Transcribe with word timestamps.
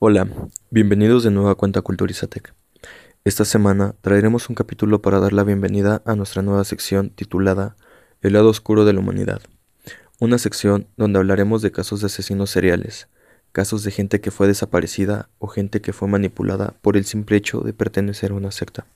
Hola, 0.00 0.28
bienvenidos 0.70 1.24
de 1.24 1.32
nuevo 1.32 1.48
a 1.50 1.56
Cuenta 1.56 1.82
Culturizatec. 1.82 2.54
Esta 3.24 3.44
semana 3.44 3.96
traeremos 4.00 4.48
un 4.48 4.54
capítulo 4.54 5.02
para 5.02 5.18
dar 5.18 5.32
la 5.32 5.42
bienvenida 5.42 6.02
a 6.04 6.14
nuestra 6.14 6.40
nueva 6.40 6.62
sección 6.62 7.10
titulada 7.10 7.74
El 8.22 8.34
lado 8.34 8.48
oscuro 8.48 8.84
de 8.84 8.92
la 8.92 9.00
humanidad. 9.00 9.42
Una 10.20 10.38
sección 10.38 10.86
donde 10.96 11.18
hablaremos 11.18 11.62
de 11.62 11.72
casos 11.72 12.00
de 12.00 12.06
asesinos 12.06 12.48
seriales, 12.50 13.08
casos 13.50 13.82
de 13.82 13.90
gente 13.90 14.20
que 14.20 14.30
fue 14.30 14.46
desaparecida 14.46 15.30
o 15.40 15.48
gente 15.48 15.80
que 15.80 15.92
fue 15.92 16.06
manipulada 16.06 16.74
por 16.80 16.96
el 16.96 17.04
simple 17.04 17.36
hecho 17.36 17.62
de 17.62 17.72
pertenecer 17.72 18.30
a 18.30 18.34
una 18.34 18.52
secta. 18.52 18.86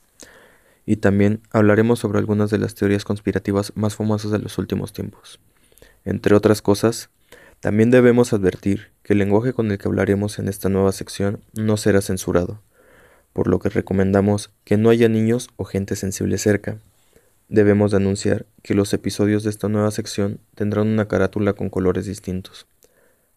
Y 0.87 0.99
también 0.99 1.41
hablaremos 1.51 1.99
sobre 1.99 2.21
algunas 2.21 2.51
de 2.51 2.59
las 2.59 2.77
teorías 2.77 3.05
conspirativas 3.05 3.73
más 3.75 3.97
famosas 3.97 4.31
de 4.31 4.39
los 4.39 4.57
últimos 4.57 4.93
tiempos. 4.93 5.41
Entre 6.05 6.37
otras 6.37 6.63
cosas, 6.63 7.11
también 7.63 7.93
debemos 7.93 8.33
advertir 8.33 8.89
que 9.05 9.13
el 9.13 9.21
lenguaje 9.21 9.53
con 9.53 9.71
el 9.71 9.79
que 9.79 9.87
hablaremos 9.87 10.41
en 10.41 10.49
esta 10.49 10.69
nueva 10.69 10.91
sección 10.91 11.45
no 11.55 11.77
será 11.77 12.03
censurado, 12.03 12.61
por 13.33 13.47
lo 13.47 13.61
que 13.61 13.69
recomendamos 13.69 14.51
que 14.65 14.77
no 14.77 14.91
haya 14.91 15.09
niños 15.09 15.49
o 15.55 15.65
gente 15.65 15.95
sensible 15.95 16.39
cerca. 16.39 16.79
Debemos 17.49 17.95
anunciar 17.95 18.47
que 18.65 18.75
los 18.75 18.93
episodios 18.93 19.45
de 19.45 19.51
esta 19.51 19.69
nueva 19.69 19.93
sección 19.93 20.41
tendrán 20.57 20.89
una 20.89 21.07
carátula 21.07 21.53
con 21.53 21.71
colores 21.71 22.05
distintos. 22.05 22.67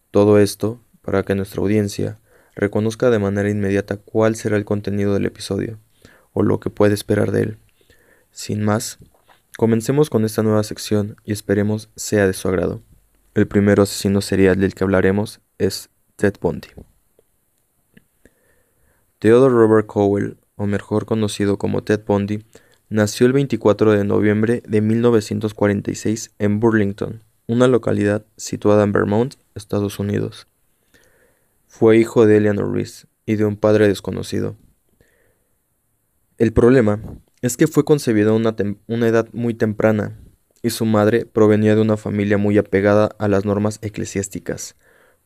Todo 0.09 0.39
esto 0.39 0.81
para 1.03 1.21
que 1.21 1.35
nuestra 1.35 1.61
audiencia 1.61 2.17
reconozca 2.55 3.11
de 3.11 3.19
manera 3.19 3.51
inmediata 3.51 3.97
cuál 3.97 4.35
será 4.35 4.57
el 4.57 4.65
contenido 4.65 5.13
del 5.13 5.27
episodio 5.27 5.77
o 6.33 6.41
lo 6.41 6.59
que 6.59 6.71
puede 6.71 6.95
esperar 6.95 7.31
de 7.31 7.43
él. 7.43 7.57
Sin 8.31 8.63
más, 8.63 8.97
comencemos 9.55 10.09
con 10.09 10.25
esta 10.25 10.41
nueva 10.41 10.63
sección 10.63 11.15
y 11.25 11.31
esperemos 11.31 11.89
sea 11.95 12.25
de 12.25 12.33
su 12.33 12.47
agrado. 12.47 12.81
El 13.35 13.47
primer 13.49 13.81
asesino 13.81 14.21
serial 14.21 14.57
del 14.61 14.73
que 14.73 14.85
hablaremos 14.85 15.41
es 15.57 15.89
Ted 16.15 16.35
Bundy. 16.39 16.69
Theodore 19.19 19.53
Robert 19.53 19.87
Cowell, 19.87 20.37
o 20.55 20.65
mejor 20.67 21.05
conocido 21.05 21.57
como 21.57 21.83
Ted 21.83 21.99
Bundy, 22.07 22.45
nació 22.87 23.27
el 23.27 23.33
24 23.33 23.91
de 23.91 24.05
noviembre 24.05 24.63
de 24.65 24.79
1946 24.79 26.31
en 26.39 26.61
Burlington, 26.61 27.23
una 27.45 27.67
localidad 27.67 28.25
situada 28.37 28.85
en 28.85 28.93
Vermont, 28.93 29.35
Estados 29.53 29.99
Unidos. 29.99 30.47
Fue 31.67 31.97
hijo 31.97 32.25
de 32.25 32.37
Eleanor 32.37 32.71
Reese 32.71 33.07
y 33.25 33.35
de 33.35 33.43
un 33.43 33.57
padre 33.57 33.89
desconocido. 33.89 34.55
El 36.37 36.53
problema 36.53 37.01
es 37.41 37.57
que 37.57 37.67
fue 37.67 37.83
concebido 37.83 38.31
a 38.31 38.35
una, 38.37 38.55
una 38.87 39.07
edad 39.09 39.27
muy 39.33 39.53
temprana 39.53 40.17
y 40.65 40.71
su 40.71 40.83
madre 40.87 41.27
provenía 41.27 41.75
de 41.75 41.81
una 41.81 41.95
familia 41.95 42.39
muy 42.39 42.57
apegada 42.57 43.11
a 43.19 43.27
las 43.27 43.45
normas 43.45 43.77
eclesiásticas, 43.83 44.75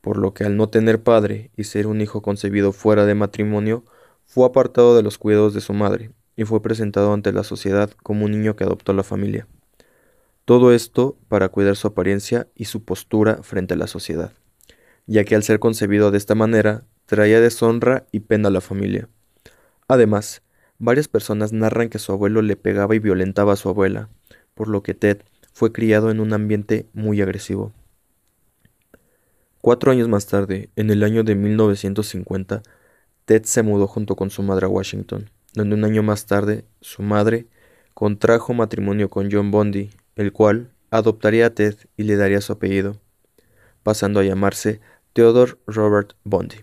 por 0.02 0.18
lo 0.18 0.34
que 0.34 0.44
al 0.44 0.58
no 0.58 0.68
tener 0.68 1.02
padre 1.02 1.50
y 1.56 1.64
ser 1.64 1.88
un 1.88 2.02
hijo 2.02 2.22
concebido 2.22 2.74
fuera 2.74 3.06
de 3.06 3.16
matrimonio, 3.16 3.86
fue 4.26 4.46
apartado 4.46 4.98
de 4.98 5.02
los 5.02 5.18
cuidados 5.18 5.54
de 5.54 5.62
su 5.62 5.72
madre 5.72 6.12
y 6.36 6.44
fue 6.44 6.62
presentado 6.62 7.14
ante 7.14 7.32
la 7.32 7.46
sociedad 7.46 7.90
como 8.04 8.26
un 8.26 8.32
niño 8.32 8.58
que 8.58 8.66
adoptó 8.66 8.92
la 8.92 9.04
familia. 9.04 9.48
Todo 10.44 10.74
esto 10.74 11.18
para 11.30 11.48
cuidar 11.48 11.78
su 11.78 11.88
apariencia 11.88 12.50
y 12.54 12.66
su 12.66 12.84
postura 12.84 13.42
frente 13.42 13.76
a 13.76 13.78
la 13.78 13.88
sociedad, 13.88 14.34
ya 15.06 15.24
que 15.24 15.36
al 15.36 15.44
ser 15.44 15.60
concebido 15.60 16.12
de 16.12 16.18
esta 16.18 16.36
manera 16.36 16.84
traía 17.06 17.40
deshonra 17.40 18.08
y 18.12 18.20
pena 18.20 18.50
a 18.50 18.52
la 18.52 18.60
familia. 18.60 19.08
Además, 19.88 20.42
varias 20.80 21.08
personas 21.08 21.54
narran 21.54 21.88
que 21.88 21.98
su 21.98 22.12
abuelo 22.12 22.42
le 22.42 22.58
pegaba 22.58 22.94
y 22.94 23.00
violentaba 23.00 23.54
a 23.54 23.56
su 23.56 23.70
abuela, 23.70 24.10
por 24.60 24.68
lo 24.68 24.84
que 24.84 24.94
Ted 24.94 25.22
fue 25.54 25.72
criado 25.72 26.12
en 26.12 26.20
un 26.20 26.34
ambiente 26.34 26.86
muy 26.92 27.22
agresivo. 27.22 27.72
Cuatro 29.62 29.90
años 29.90 30.10
más 30.10 30.26
tarde, 30.26 30.70
en 30.76 30.90
el 30.90 31.02
año 31.06 31.24
de 31.24 31.34
1950, 31.34 32.62
Ted 33.24 33.44
se 33.46 33.64
mudó 33.64 33.88
junto 33.88 34.18
con 34.18 34.30
su 34.30 34.44
madre 34.44 34.66
a 34.66 34.70
Washington, 34.70 35.30
donde 35.54 35.76
un 35.76 35.86
año 35.86 36.04
más 36.04 36.26
tarde 36.26 36.66
su 36.82 37.04
madre 37.04 37.48
contrajo 37.94 38.54
matrimonio 38.54 39.10
con 39.10 39.32
John 39.32 39.50
Bundy, 39.50 39.92
el 40.18 40.34
cual 40.34 40.72
adoptaría 40.92 41.46
a 41.46 41.52
Ted 41.52 41.78
y 41.96 42.04
le 42.04 42.18
daría 42.18 42.42
su 42.42 42.52
apellido, 42.52 42.98
pasando 43.82 44.20
a 44.20 44.26
llamarse 44.26 44.82
Theodore 45.14 45.54
Robert 45.68 46.16
Bundy. 46.26 46.58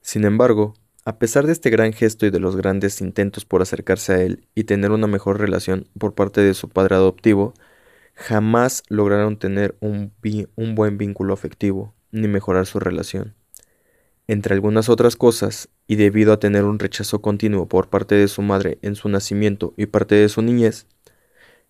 Sin 0.00 0.24
embargo, 0.24 0.74
a 1.06 1.20
pesar 1.20 1.46
de 1.46 1.52
este 1.52 1.70
gran 1.70 1.92
gesto 1.92 2.26
y 2.26 2.30
de 2.30 2.40
los 2.40 2.56
grandes 2.56 3.00
intentos 3.00 3.44
por 3.44 3.62
acercarse 3.62 4.12
a 4.12 4.22
él 4.22 4.44
y 4.56 4.64
tener 4.64 4.90
una 4.90 5.06
mejor 5.06 5.38
relación 5.38 5.86
por 5.96 6.14
parte 6.14 6.40
de 6.40 6.52
su 6.52 6.68
padre 6.68 6.96
adoptivo, 6.96 7.54
jamás 8.14 8.82
lograron 8.88 9.38
tener 9.38 9.76
un, 9.78 10.12
un, 10.56 10.74
buen 10.74 10.98
vínculo 10.98 11.32
afectivo 11.32 11.94
ni 12.10 12.26
mejorar 12.26 12.66
su 12.66 12.80
relación. 12.80 13.34
Entre 14.26 14.52
algunas 14.52 14.88
otras 14.88 15.14
cosas, 15.14 15.68
y 15.86 15.94
debido 15.94 16.32
a 16.32 16.40
tener 16.40 16.64
un 16.64 16.80
rechazo 16.80 17.22
continuo 17.22 17.68
por 17.68 17.88
parte 17.88 18.16
de 18.16 18.26
su 18.26 18.42
madre 18.42 18.78
en 18.82 18.96
su 18.96 19.08
nacimiento 19.08 19.74
y 19.76 19.86
parte 19.86 20.16
de 20.16 20.28
su 20.28 20.42
niñez, 20.42 20.88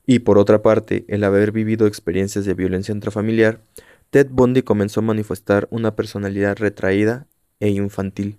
y 0.06 0.20
por 0.20 0.38
otra 0.38 0.62
parte 0.62 1.04
el 1.08 1.22
haber 1.24 1.52
vivido 1.52 1.86
experiencias 1.86 2.46
de 2.46 2.54
violencia 2.54 2.94
intrafamiliar, 2.94 3.60
Ted 4.08 4.28
Bundy 4.30 4.62
comenzó 4.62 5.00
a 5.00 5.02
manifestar 5.02 5.68
una 5.70 5.94
personalidad 5.94 6.56
retraída 6.56 7.26
e 7.60 7.68
infantil 7.68 8.38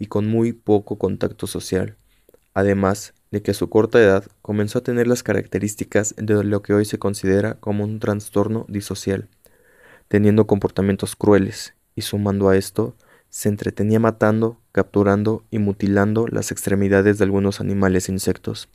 y 0.00 0.06
con 0.06 0.26
muy 0.26 0.52
poco 0.52 0.98
contacto 0.98 1.46
social, 1.46 1.96
además 2.54 3.12
de 3.30 3.42
que 3.42 3.52
a 3.52 3.54
su 3.54 3.68
corta 3.68 4.00
edad 4.00 4.24
comenzó 4.42 4.78
a 4.78 4.82
tener 4.82 5.06
las 5.06 5.22
características 5.22 6.14
de 6.16 6.42
lo 6.42 6.62
que 6.62 6.72
hoy 6.72 6.86
se 6.86 6.98
considera 6.98 7.54
como 7.60 7.84
un 7.84 8.00
trastorno 8.00 8.64
disocial, 8.68 9.28
teniendo 10.08 10.48
comportamientos 10.48 11.14
crueles, 11.14 11.74
y 11.94 12.02
sumando 12.02 12.48
a 12.48 12.56
esto, 12.56 12.96
se 13.28 13.50
entretenía 13.50 14.00
matando, 14.00 14.58
capturando 14.72 15.44
y 15.50 15.58
mutilando 15.58 16.26
las 16.26 16.50
extremidades 16.50 17.18
de 17.18 17.24
algunos 17.24 17.60
animales 17.60 18.08
e 18.08 18.12
insectos. 18.12 18.70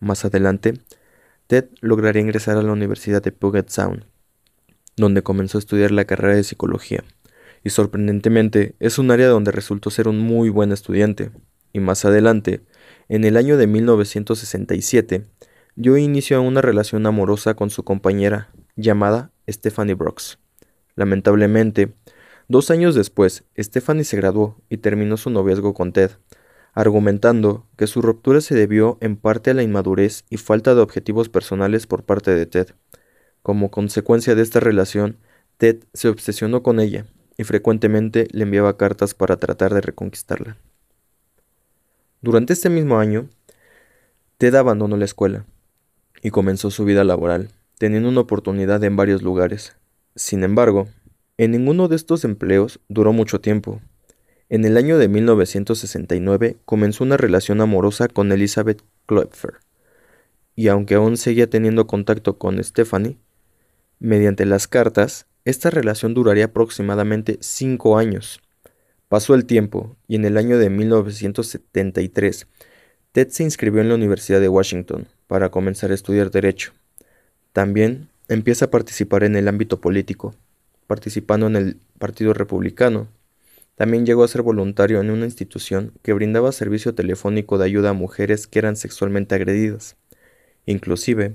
Más 0.00 0.24
adelante, 0.24 0.74
Ted 1.46 1.66
lograría 1.80 2.22
ingresar 2.22 2.56
a 2.56 2.62
la 2.62 2.72
Universidad 2.72 3.22
de 3.22 3.30
Puget 3.30 3.68
Sound, 3.68 4.04
donde 4.96 5.22
comenzó 5.22 5.58
a 5.58 5.60
estudiar 5.60 5.92
la 5.92 6.06
carrera 6.06 6.34
de 6.34 6.44
psicología 6.44 7.04
y 7.62 7.70
sorprendentemente 7.70 8.74
es 8.80 8.98
un 8.98 9.10
área 9.10 9.28
donde 9.28 9.52
resultó 9.52 9.90
ser 9.90 10.08
un 10.08 10.18
muy 10.18 10.48
buen 10.48 10.72
estudiante, 10.72 11.30
y 11.72 11.80
más 11.80 12.04
adelante, 12.04 12.62
en 13.08 13.24
el 13.24 13.36
año 13.36 13.56
de 13.56 13.66
1967, 13.66 15.26
dio 15.76 15.96
inicio 15.96 16.36
a 16.36 16.40
una 16.40 16.62
relación 16.62 17.06
amorosa 17.06 17.54
con 17.54 17.70
su 17.70 17.84
compañera, 17.84 18.50
llamada 18.76 19.30
Stephanie 19.48 19.94
Brooks. 19.94 20.38
Lamentablemente, 20.96 21.94
dos 22.48 22.70
años 22.70 22.94
después, 22.94 23.44
Stephanie 23.58 24.04
se 24.04 24.16
graduó 24.16 24.60
y 24.68 24.78
terminó 24.78 25.16
su 25.16 25.30
noviazgo 25.30 25.74
con 25.74 25.92
Ted, 25.92 26.12
argumentando 26.72 27.66
que 27.76 27.86
su 27.86 28.00
ruptura 28.00 28.40
se 28.40 28.54
debió 28.54 28.96
en 29.00 29.16
parte 29.16 29.50
a 29.50 29.54
la 29.54 29.62
inmadurez 29.62 30.24
y 30.30 30.36
falta 30.36 30.74
de 30.74 30.80
objetivos 30.80 31.28
personales 31.28 31.86
por 31.86 32.04
parte 32.04 32.34
de 32.34 32.46
Ted. 32.46 32.68
Como 33.42 33.70
consecuencia 33.70 34.34
de 34.34 34.42
esta 34.42 34.60
relación, 34.60 35.18
Ted 35.56 35.84
se 35.94 36.08
obsesionó 36.08 36.62
con 36.62 36.80
ella 36.80 37.06
y 37.40 37.44
frecuentemente 37.44 38.28
le 38.32 38.42
enviaba 38.42 38.76
cartas 38.76 39.14
para 39.14 39.38
tratar 39.38 39.72
de 39.72 39.80
reconquistarla. 39.80 40.58
Durante 42.20 42.52
este 42.52 42.68
mismo 42.68 42.98
año, 42.98 43.30
Ted 44.36 44.54
abandonó 44.56 44.98
la 44.98 45.06
escuela 45.06 45.46
y 46.20 46.32
comenzó 46.32 46.70
su 46.70 46.84
vida 46.84 47.02
laboral, 47.02 47.48
teniendo 47.78 48.10
una 48.10 48.20
oportunidad 48.20 48.84
en 48.84 48.94
varios 48.94 49.22
lugares. 49.22 49.74
Sin 50.14 50.44
embargo, 50.44 50.88
en 51.38 51.52
ninguno 51.52 51.88
de 51.88 51.96
estos 51.96 52.26
empleos 52.26 52.78
duró 52.90 53.14
mucho 53.14 53.40
tiempo. 53.40 53.80
En 54.50 54.66
el 54.66 54.76
año 54.76 54.98
de 54.98 55.08
1969 55.08 56.58
comenzó 56.66 57.04
una 57.04 57.16
relación 57.16 57.62
amorosa 57.62 58.08
con 58.08 58.32
Elizabeth 58.32 58.82
Klopfer, 59.06 59.54
y 60.56 60.68
aunque 60.68 60.96
aún 60.96 61.16
seguía 61.16 61.48
teniendo 61.48 61.86
contacto 61.86 62.36
con 62.36 62.62
Stephanie, 62.62 63.16
mediante 63.98 64.44
las 64.44 64.68
cartas, 64.68 65.26
esta 65.50 65.70
relación 65.70 66.14
duraría 66.14 66.46
aproximadamente 66.46 67.38
cinco 67.40 67.98
años. 67.98 68.40
Pasó 69.08 69.34
el 69.34 69.44
tiempo 69.44 69.96
y 70.08 70.16
en 70.16 70.24
el 70.24 70.36
año 70.36 70.56
de 70.58 70.70
1973, 70.70 72.46
Ted 73.12 73.28
se 73.30 73.42
inscribió 73.42 73.80
en 73.80 73.88
la 73.88 73.96
Universidad 73.96 74.40
de 74.40 74.48
Washington 74.48 75.08
para 75.26 75.50
comenzar 75.50 75.90
a 75.90 75.94
estudiar 75.94 76.30
Derecho. 76.30 76.72
También 77.52 78.08
empieza 78.28 78.66
a 78.66 78.70
participar 78.70 79.24
en 79.24 79.34
el 79.34 79.48
ámbito 79.48 79.80
político, 79.80 80.34
participando 80.86 81.48
en 81.48 81.56
el 81.56 81.76
Partido 81.98 82.32
Republicano. 82.32 83.08
También 83.74 84.06
llegó 84.06 84.22
a 84.22 84.28
ser 84.28 84.42
voluntario 84.42 85.00
en 85.00 85.10
una 85.10 85.24
institución 85.24 85.92
que 86.02 86.12
brindaba 86.12 86.52
servicio 86.52 86.94
telefónico 86.94 87.58
de 87.58 87.64
ayuda 87.64 87.90
a 87.90 87.94
mujeres 87.94 88.46
que 88.46 88.60
eran 88.60 88.76
sexualmente 88.76 89.34
agredidas. 89.34 89.96
Inclusive, 90.66 91.34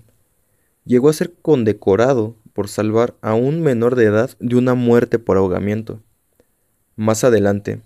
llegó 0.86 1.10
a 1.10 1.14
ser 1.14 1.34
condecorado 1.42 2.38
por 2.56 2.70
salvar 2.70 3.16
a 3.20 3.34
un 3.34 3.62
menor 3.62 3.96
de 3.96 4.06
edad 4.06 4.32
de 4.40 4.56
una 4.56 4.76
muerte 4.76 5.20
por 5.20 5.36
ahogamiento. 5.36 6.00
Más 6.96 7.26
adelante, 7.26 7.82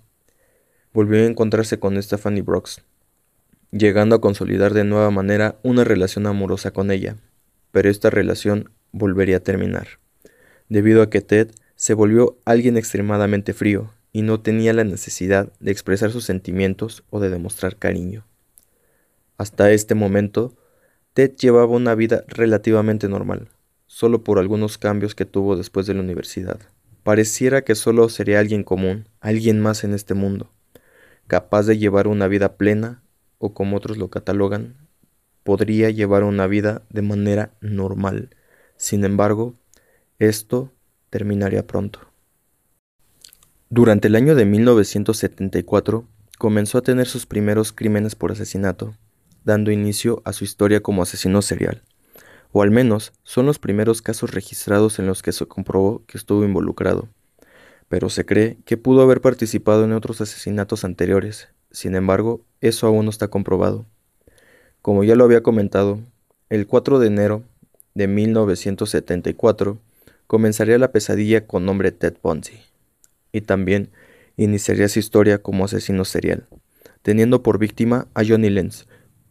volvió 0.93 1.23
a 1.23 1.25
encontrarse 1.25 1.79
con 1.79 1.99
Stephanie 2.01 2.43
Brooks, 2.43 2.83
llegando 3.71 4.15
a 4.15 4.21
consolidar 4.21 4.75
de 4.75 4.83
nueva 4.83 5.09
manera 5.09 5.55
una 5.63 5.83
relación 5.83 6.27
amorosa 6.27 6.69
con 6.69 6.91
ella, 6.91 7.15
pero 7.71 7.89
esta 7.89 8.11
relación 8.11 8.69
volvería 8.91 9.37
a 9.37 9.39
terminar, 9.39 9.87
debido 10.69 11.01
a 11.01 11.09
que 11.09 11.21
Ted 11.21 11.49
se 11.75 11.95
volvió 11.95 12.37
alguien 12.45 12.77
extremadamente 12.77 13.53
frío 13.53 13.91
y 14.13 14.21
no 14.21 14.39
tenía 14.39 14.73
la 14.73 14.83
necesidad 14.83 15.51
de 15.59 15.71
expresar 15.71 16.11
sus 16.11 16.25
sentimientos 16.25 17.03
o 17.09 17.19
de 17.19 17.31
demostrar 17.31 17.75
cariño. 17.75 18.23
Hasta 19.39 19.71
este 19.71 19.95
momento, 19.95 20.53
Ted 21.15 21.31
llevaba 21.37 21.75
una 21.75 21.95
vida 21.95 22.23
relativamente 22.27 23.09
normal, 23.09 23.47
solo 23.89 24.23
por 24.23 24.37
algunos 24.37 24.77
cambios 24.77 25.15
que 25.15 25.25
tuvo 25.25 25.57
después 25.57 25.87
de 25.87 25.95
la 25.95 26.01
universidad. 26.01 26.59
Pareciera 27.01 27.63
que 27.63 27.73
solo 27.73 28.07
sería 28.07 28.39
alguien 28.39 28.63
común, 28.63 29.07
alguien 29.19 29.59
más 29.59 29.83
en 29.83 29.95
este 29.95 30.13
mundo, 30.13 30.51
capaz 31.25 31.63
de 31.63 31.79
llevar 31.79 32.07
una 32.07 32.27
vida 32.27 32.55
plena, 32.55 33.01
o 33.39 33.55
como 33.55 33.75
otros 33.75 33.97
lo 33.97 34.09
catalogan, 34.09 34.75
podría 35.43 35.89
llevar 35.89 36.23
una 36.23 36.45
vida 36.45 36.83
de 36.91 37.01
manera 37.01 37.51
normal. 37.61 38.29
Sin 38.77 39.03
embargo, 39.03 39.55
esto 40.19 40.71
terminaría 41.09 41.65
pronto. 41.65 41.99
Durante 43.71 44.07
el 44.07 44.15
año 44.15 44.35
de 44.35 44.45
1974, 44.45 46.07
comenzó 46.37 46.77
a 46.77 46.83
tener 46.83 47.07
sus 47.07 47.25
primeros 47.25 47.73
crímenes 47.73 48.13
por 48.13 48.31
asesinato, 48.33 48.93
dando 49.43 49.71
inicio 49.71 50.21
a 50.25 50.33
su 50.33 50.43
historia 50.43 50.81
como 50.81 51.01
asesino 51.01 51.41
serial, 51.41 51.81
o 52.51 52.61
al 52.61 52.71
menos 52.71 53.13
son 53.23 53.45
los 53.45 53.59
primeros 53.59 54.01
casos 54.01 54.33
registrados 54.33 54.99
en 54.99 55.07
los 55.07 55.21
que 55.21 55.31
se 55.31 55.45
comprobó 55.45 56.03
que 56.05 56.17
estuvo 56.17 56.43
involucrado, 56.43 57.07
pero 57.87 58.09
se 58.09 58.25
cree 58.25 58.57
que 58.65 58.77
pudo 58.77 59.01
haber 59.01 59.21
participado 59.21 59.83
en 59.83 59.93
otros 59.93 60.21
asesinatos 60.21 60.83
anteriores, 60.83 61.49
sin 61.71 61.95
embargo, 61.95 62.41
eso 62.61 62.87
aún 62.87 63.05
no 63.05 63.11
está 63.11 63.27
comprobado. 63.27 63.85
Como 64.81 65.03
ya 65.03 65.15
lo 65.15 65.23
había 65.23 65.43
comentado, 65.43 65.99
el 66.49 66.65
4 66.65 66.99
de 66.99 67.07
enero 67.07 67.43
de 67.93 68.07
1974 68.07 69.77
comenzaría 70.25 70.77
la 70.77 70.91
pesadilla 70.91 71.45
con 71.45 71.65
nombre 71.65 71.91
Ted 71.91 72.15
Bundy 72.21 72.59
y 73.31 73.41
también 73.41 73.89
iniciaría 74.37 74.87
su 74.87 74.99
historia 74.99 75.41
como 75.41 75.65
asesino 75.65 76.05
serial, 76.05 76.47
teniendo 77.01 77.43
por 77.43 77.59
víctima 77.59 78.07
a 78.13 78.23
Johnny 78.25 78.49
Lenz, 78.49 78.87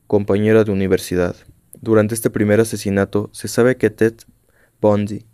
compañera 0.06 0.64
de 0.64 0.72
universidad. 0.72 1.34
Durante 1.80 2.14
este 2.14 2.28
primer 2.28 2.60
asesinato 2.60 3.30
se 3.32 3.46
sabe 3.46 3.76
que 3.76 3.90
Ted 3.90 4.14
Bundy 4.80 5.26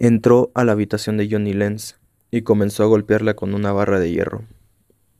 entró 0.00 0.50
a 0.54 0.64
la 0.64 0.72
habitación 0.72 1.16
de 1.16 1.28
Johnny 1.30 1.52
Lenz 1.52 1.94
y 2.32 2.42
comenzó 2.42 2.82
a 2.82 2.86
golpearla 2.86 3.34
con 3.34 3.54
una 3.54 3.72
barra 3.72 4.00
de 4.00 4.10
hierro. 4.10 4.44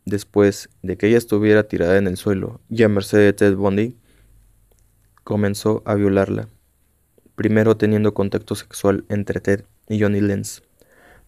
Después 0.04 0.70
de 0.82 0.96
que 0.96 1.06
ella 1.06 1.18
estuviera 1.18 1.68
tirada 1.68 1.98
en 1.98 2.08
el 2.08 2.16
suelo 2.16 2.60
y 2.68 2.82
a 2.82 2.88
merced 2.88 3.18
de 3.18 3.32
Ted 3.32 3.54
Bundy, 3.54 3.96
comenzó 5.22 5.82
a 5.84 5.94
violarla, 5.94 6.48
primero 7.36 7.76
teniendo 7.76 8.12
contacto 8.12 8.56
sexual 8.56 9.04
entre 9.08 9.40
Ted 9.40 9.64
y 9.88 10.00
Johnny 10.00 10.20
Lenz. 10.20 10.62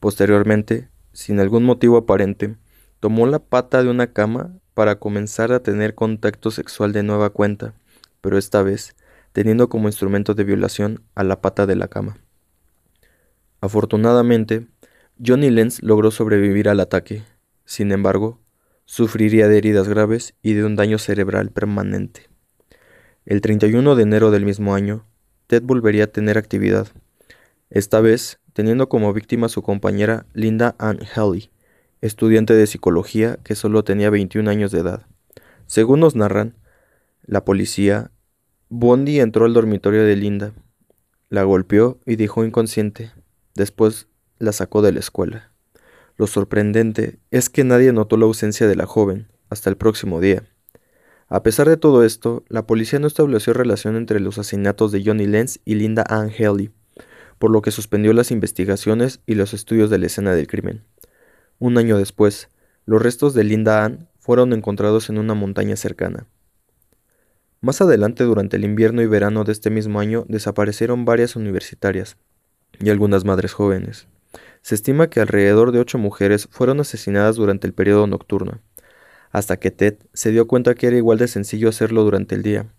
Posteriormente, 0.00 0.88
sin 1.12 1.38
algún 1.38 1.64
motivo 1.64 1.96
aparente, 1.96 2.56
tomó 2.99 3.26
la 3.28 3.38
pata 3.38 3.84
de 3.84 3.90
una 3.90 4.12
cama 4.12 4.52
para 4.75 4.99
comenzar 4.99 5.52
a 5.52 5.62
tener 5.62 5.94
contacto 5.94 6.50
sexual 6.50 6.93
de 6.93 7.05
nueva 7.05 7.31
cuenta, 7.31 7.75
pero 8.20 8.38
esta 8.38 8.62
vez 8.62 8.97
teniendo 9.32 9.69
como 9.69 9.88
instrumento 9.88 10.35
de 10.35 10.44
violación 10.44 11.03
a 11.15 11.25
la 11.25 11.41
pata 11.41 11.67
de 11.67 11.76
la 11.76 11.88
cama. 11.88 12.19
Afortunadamente, 13.61 14.67
Johnny 15.25 15.50
Lenz 15.50 15.82
logró 15.82 16.11
sobrevivir 16.11 16.69
al 16.69 16.81
ataque. 16.81 17.23
Sin 17.65 17.93
embargo, 17.93 18.41
sufriría 18.85 19.49
de 19.49 19.59
heridas 19.59 19.88
graves 19.88 20.35
y 20.43 20.55
de 20.55 20.65
un 20.65 20.76
daño 20.76 20.99
cerebral 20.99 21.50
permanente. 21.50 22.29
El 23.26 23.41
31 23.41 23.94
de 23.94 24.03
enero 24.03 24.31
del 24.31 24.44
mismo 24.44 24.75
año, 24.75 25.05
Ted 25.47 25.62
volvería 25.62 26.05
a 26.05 26.09
tener 26.09 26.38
actividad, 26.38 26.88
esta 27.70 28.00
vez 28.00 28.41
teniendo 28.55 28.88
como 28.88 29.12
víctima 29.12 29.47
a 29.47 29.50
su 29.50 29.62
compañera 29.62 30.26
Linda 30.32 30.75
Ann 30.79 31.00
Haley, 31.15 31.50
estudiante 32.00 32.55
de 32.55 32.67
psicología 32.67 33.38
que 33.44 33.55
solo 33.55 33.85
tenía 33.85 34.11
21 34.11 34.50
años 34.50 34.73
de 34.73 34.81
edad. 34.81 35.06
Según 35.67 36.00
nos 36.00 36.17
narran, 36.17 36.55
la 37.29 37.45
policía, 37.45 38.11
Bondi 38.71 39.21
entró 39.21 39.45
al 39.45 39.53
dormitorio 39.53 40.03
de 40.03 40.17
Linda, 40.17 40.55
la 41.29 41.43
golpeó 41.43 42.01
y 42.07 42.17
dejó 42.17 42.43
inconsciente. 42.43 43.13
Después 43.55 44.09
la 44.39 44.53
sacó 44.53 44.81
de 44.81 44.93
la 44.93 45.01
escuela. 45.01 45.53
Lo 46.17 46.27
sorprendente 46.27 47.19
es 47.31 47.51
que 47.51 47.65
nadie 47.65 47.93
notó 47.93 48.17
la 48.17 48.25
ausencia 48.25 48.67
de 48.67 48.77
la 48.77 48.87
joven 48.87 49.29
hasta 49.51 49.69
el 49.69 49.77
próximo 49.77 50.23
día. 50.23 50.45
A 51.29 51.43
pesar 51.43 51.69
de 51.69 51.77
todo 51.77 52.03
esto, 52.03 52.45
la 52.49 52.67
policía 52.67 52.99
no 52.99 53.07
estableció 53.07 53.53
relación 53.53 53.97
entre 53.97 54.21
los 54.21 54.39
asesinatos 54.39 54.91
de 54.91 55.05
Johnny 55.05 55.27
Lenz 55.27 55.61
y 55.67 55.75
Linda 55.75 56.07
Ann 56.09 56.31
Haley, 56.31 56.71
por 57.39 57.51
lo 57.51 57.61
que 57.61 57.73
suspendió 57.73 58.15
las 58.15 58.31
investigaciones 58.31 59.21
y 59.27 59.35
los 59.35 59.53
estudios 59.53 59.91
de 59.91 59.99
la 59.99 60.07
escena 60.07 60.35
del 60.35 60.47
crimen. 60.47 60.83
Un 61.59 61.77
año 61.77 61.99
después, 61.99 62.49
los 62.87 63.03
restos 63.03 63.35
de 63.35 63.45
Linda 63.45 63.85
Ann 63.85 64.09
fueron 64.19 64.55
encontrados 64.55 65.11
en 65.11 65.19
una 65.19 65.35
montaña 65.35 65.77
cercana. 65.77 66.27
Más 67.60 67.81
adelante, 67.81 68.22
durante 68.22 68.56
el 68.56 68.64
invierno 68.64 69.02
y 69.02 69.06
verano 69.06 69.43
de 69.43 69.50
este 69.50 69.69
mismo 69.69 69.99
año, 69.99 70.25
desaparecieron 70.28 71.05
varias 71.05 71.34
universitarias 71.34 72.16
y 72.78 72.90
algunas 72.90 73.25
madres 73.25 73.52
jóvenes. 73.52 74.06
Se 74.62 74.76
estima 74.76 75.10
que 75.10 75.20
alrededor 75.20 75.72
de 75.72 75.81
ocho 75.81 75.99
mujeres 75.99 76.46
fueron 76.50 76.78
asesinadas 76.78 77.34
durante 77.34 77.66
el 77.66 77.75
periodo 77.75 78.06
nocturno, 78.06 78.60
hasta 79.32 79.58
que 79.58 79.72
Ted 79.72 79.96
se 80.12 80.31
dio 80.31 80.46
cuenta 80.46 80.76
que 80.76 80.87
era 80.87 80.96
igual 80.96 81.19
de 81.19 81.26
sencillo 81.26 81.69
hacerlo 81.69 82.05
durante 82.05 82.37
el 82.37 82.43
día. 82.43 82.72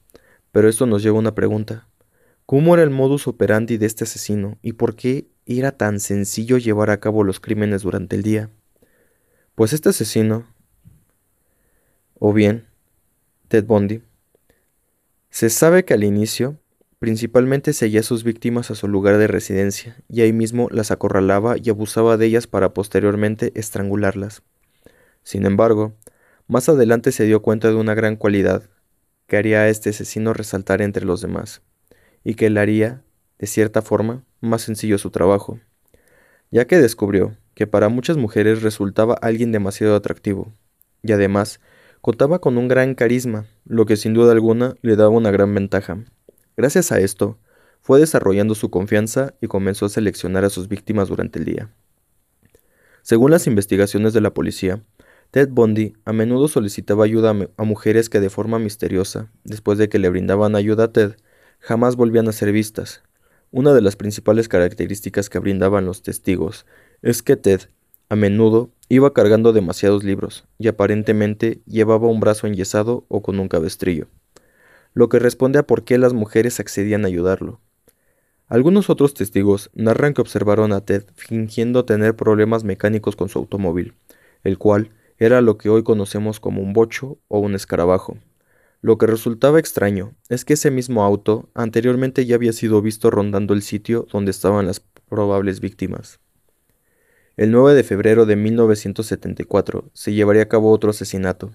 Pero 0.51 0.69
esto 0.69 0.85
nos 0.85 1.03
lleva 1.03 1.17
a 1.17 1.19
una 1.19 1.35
pregunta. 1.35 1.87
¿Cómo 2.45 2.73
era 2.73 2.83
el 2.83 2.89
modus 2.89 3.27
operandi 3.27 3.77
de 3.77 3.85
este 3.85 4.05
asesino 4.05 4.57
y 4.61 4.73
por 4.73 4.95
qué 4.95 5.27
era 5.45 5.73
tan 5.73 5.99
sencillo 5.99 6.57
llevar 6.57 6.89
a 6.89 6.99
cabo 6.99 7.23
los 7.23 7.39
crímenes 7.39 7.81
durante 7.81 8.15
el 8.15 8.23
día? 8.23 8.49
Pues 9.55 9.73
este 9.73 9.89
asesino, 9.89 10.47
o 12.17 12.33
bien 12.33 12.65
Ted 13.49 13.65
Bundy, 13.65 14.01
se 15.29 15.49
sabe 15.49 15.85
que 15.85 15.93
al 15.93 16.03
inicio 16.03 16.59
principalmente 16.99 17.73
seguía 17.73 18.01
a 18.01 18.03
sus 18.03 18.23
víctimas 18.23 18.71
a 18.71 18.75
su 18.75 18.87
lugar 18.87 19.17
de 19.17 19.27
residencia 19.27 19.97
y 20.09 20.21
ahí 20.21 20.33
mismo 20.33 20.67
las 20.71 20.91
acorralaba 20.91 21.55
y 21.57 21.69
abusaba 21.69 22.17
de 22.17 22.25
ellas 22.25 22.47
para 22.47 22.73
posteriormente 22.73 23.51
estrangularlas. 23.55 24.43
Sin 25.23 25.45
embargo, 25.45 25.95
más 26.47 26.67
adelante 26.67 27.11
se 27.11 27.25
dio 27.25 27.41
cuenta 27.41 27.69
de 27.69 27.75
una 27.75 27.93
gran 27.93 28.15
cualidad 28.15 28.63
que 29.27 29.37
haría 29.37 29.61
a 29.61 29.69
este 29.69 29.91
asesino 29.91 30.33
resaltar 30.33 30.81
entre 30.81 31.05
los 31.05 31.21
demás 31.21 31.61
y 32.23 32.33
que 32.33 32.49
le 32.49 32.59
haría, 32.59 33.03
de 33.37 33.47
cierta 33.47 33.81
forma, 33.81 34.25
más 34.41 34.63
sencillo 34.63 34.97
su 34.97 35.11
trabajo, 35.11 35.59
ya 36.51 36.65
que 36.65 36.79
descubrió 36.79 37.37
que 37.53 37.67
para 37.67 37.89
muchas 37.89 38.17
mujeres 38.17 38.61
resultaba 38.61 39.13
alguien 39.13 39.51
demasiado 39.51 39.95
atractivo, 39.95 40.53
y 41.03 41.11
además 41.11 41.59
contaba 42.01 42.39
con 42.39 42.57
un 42.57 42.67
gran 42.67 42.95
carisma, 42.95 43.45
lo 43.65 43.85
que 43.85 43.97
sin 43.97 44.13
duda 44.13 44.31
alguna 44.31 44.75
le 44.81 44.95
daba 44.95 45.09
una 45.09 45.31
gran 45.31 45.53
ventaja. 45.53 46.03
Gracias 46.55 46.91
a 46.91 46.99
esto, 46.99 47.37
fue 47.81 47.99
desarrollando 47.99 48.55
su 48.55 48.69
confianza 48.69 49.33
y 49.41 49.47
comenzó 49.47 49.85
a 49.85 49.89
seleccionar 49.89 50.45
a 50.45 50.49
sus 50.49 50.67
víctimas 50.67 51.07
durante 51.07 51.39
el 51.39 51.45
día. 51.45 51.69
Según 53.01 53.31
las 53.31 53.47
investigaciones 53.47 54.13
de 54.13 54.21
la 54.21 54.33
policía, 54.33 54.83
Ted 55.31 55.49
Bundy 55.49 55.93
a 56.05 56.13
menudo 56.13 56.47
solicitaba 56.47 57.05
ayuda 57.05 57.35
a 57.57 57.63
mujeres 57.63 58.09
que 58.09 58.19
de 58.19 58.29
forma 58.29 58.59
misteriosa, 58.59 59.31
después 59.43 59.77
de 59.77 59.87
que 59.87 59.99
le 59.99 60.09
brindaban 60.09 60.55
ayuda 60.55 60.85
a 60.85 60.91
Ted, 60.91 61.15
jamás 61.59 61.95
volvían 61.95 62.27
a 62.27 62.31
ser 62.31 62.51
vistas. 62.51 63.03
Una 63.51 63.73
de 63.73 63.81
las 63.81 63.95
principales 63.95 64.47
características 64.47 65.29
que 65.29 65.39
brindaban 65.39 65.85
los 65.85 66.01
testigos 66.01 66.65
es 67.01 67.23
que 67.23 67.35
Ted, 67.35 67.61
a 68.09 68.15
menudo, 68.15 68.71
iba 68.89 69.13
cargando 69.13 69.53
demasiados 69.53 70.03
libros 70.03 70.45
y 70.57 70.67
aparentemente 70.67 71.61
llevaba 71.65 72.07
un 72.07 72.19
brazo 72.19 72.47
enyesado 72.47 73.05
o 73.07 73.21
con 73.21 73.39
un 73.39 73.47
cabestrillo, 73.47 74.07
lo 74.93 75.09
que 75.09 75.19
responde 75.19 75.59
a 75.59 75.63
por 75.63 75.83
qué 75.83 75.99
las 75.99 76.13
mujeres 76.13 76.59
accedían 76.59 77.05
a 77.05 77.07
ayudarlo. 77.07 77.61
Algunos 78.47 78.89
otros 78.89 79.13
testigos 79.13 79.69
narran 79.75 80.15
que 80.15 80.21
observaron 80.21 80.73
a 80.73 80.81
Ted 80.81 81.03
fingiendo 81.13 81.85
tener 81.85 82.15
problemas 82.15 82.63
mecánicos 82.63 83.15
con 83.15 83.29
su 83.29 83.37
automóvil, 83.37 83.93
el 84.43 84.57
cual 84.57 84.89
era 85.19 85.41
lo 85.41 85.59
que 85.59 85.69
hoy 85.69 85.83
conocemos 85.83 86.39
como 86.39 86.63
un 86.63 86.73
bocho 86.73 87.19
o 87.27 87.39
un 87.39 87.53
escarabajo. 87.53 88.17
Lo 88.81 88.97
que 88.97 89.05
resultaba 89.05 89.59
extraño 89.59 90.15
es 90.29 90.45
que 90.45 90.53
ese 90.53 90.71
mismo 90.71 91.03
auto 91.03 91.49
anteriormente 91.53 92.25
ya 92.25 92.35
había 92.35 92.53
sido 92.53 92.81
visto 92.81 93.11
rondando 93.11 93.53
el 93.53 93.61
sitio 93.61 94.07
donde 94.11 94.31
estaban 94.31 94.65
las 94.65 94.79
probables 94.79 95.59
víctimas. 95.59 96.19
El 97.39 97.51
9 97.51 97.73
de 97.73 97.83
febrero 97.83 98.25
de 98.25 98.35
1974 98.35 99.89
se 99.93 100.11
llevaría 100.11 100.41
a 100.41 100.49
cabo 100.49 100.73
otro 100.73 100.89
asesinato. 100.89 101.51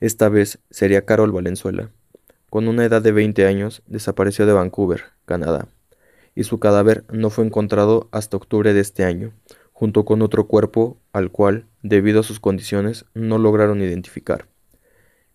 Esta 0.00 0.28
vez 0.28 0.58
sería 0.68 1.04
Carol 1.04 1.30
Valenzuela. 1.30 1.92
Con 2.50 2.66
una 2.66 2.84
edad 2.84 3.02
de 3.02 3.12
20 3.12 3.46
años, 3.46 3.82
desapareció 3.86 4.46
de 4.46 4.52
Vancouver, 4.52 5.04
Canadá, 5.24 5.68
y 6.34 6.42
su 6.42 6.58
cadáver 6.58 7.04
no 7.08 7.30
fue 7.30 7.44
encontrado 7.44 8.08
hasta 8.10 8.36
octubre 8.36 8.74
de 8.74 8.80
este 8.80 9.04
año, 9.04 9.32
junto 9.72 10.04
con 10.04 10.22
otro 10.22 10.48
cuerpo 10.48 10.98
al 11.12 11.30
cual, 11.30 11.66
debido 11.84 12.18
a 12.18 12.24
sus 12.24 12.40
condiciones, 12.40 13.04
no 13.14 13.38
lograron 13.38 13.80
identificar. 13.80 14.48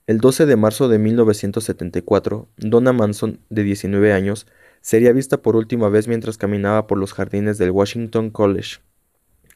El 0.06 0.18
12 0.18 0.48
de 0.48 0.56
marzo 0.58 0.90
de 0.90 1.00
1974, 1.00 2.50
Donna 2.58 2.92
Manson, 2.92 3.40
de 3.50 3.64
19 3.64 4.12
años, 4.12 4.48
sería 4.82 5.14
vista 5.14 5.38
por 5.38 5.56
última 5.56 5.88
vez 5.88 6.10
mientras 6.10 6.38
caminaba 6.38 6.88
por 6.88 6.98
los 6.98 7.14
jardines 7.14 7.58
del 7.58 7.72
Washington 7.72 8.32
College, 8.32 8.80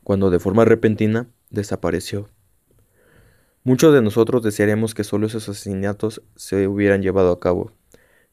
cuando 0.04 0.30
de 0.30 0.40
forma 0.40 0.66
repentina 0.66 1.28
desapareció. 1.50 2.30
Muchos 3.64 3.94
de 3.94 4.02
nosotros 4.02 4.42
desearíamos 4.42 4.96
que 4.96 5.04
solo 5.04 5.28
esos 5.28 5.48
asesinatos 5.48 6.24
se 6.36 6.68
hubieran 6.68 7.02
llevado 7.02 7.32
a 7.32 7.40
cabo 7.40 7.72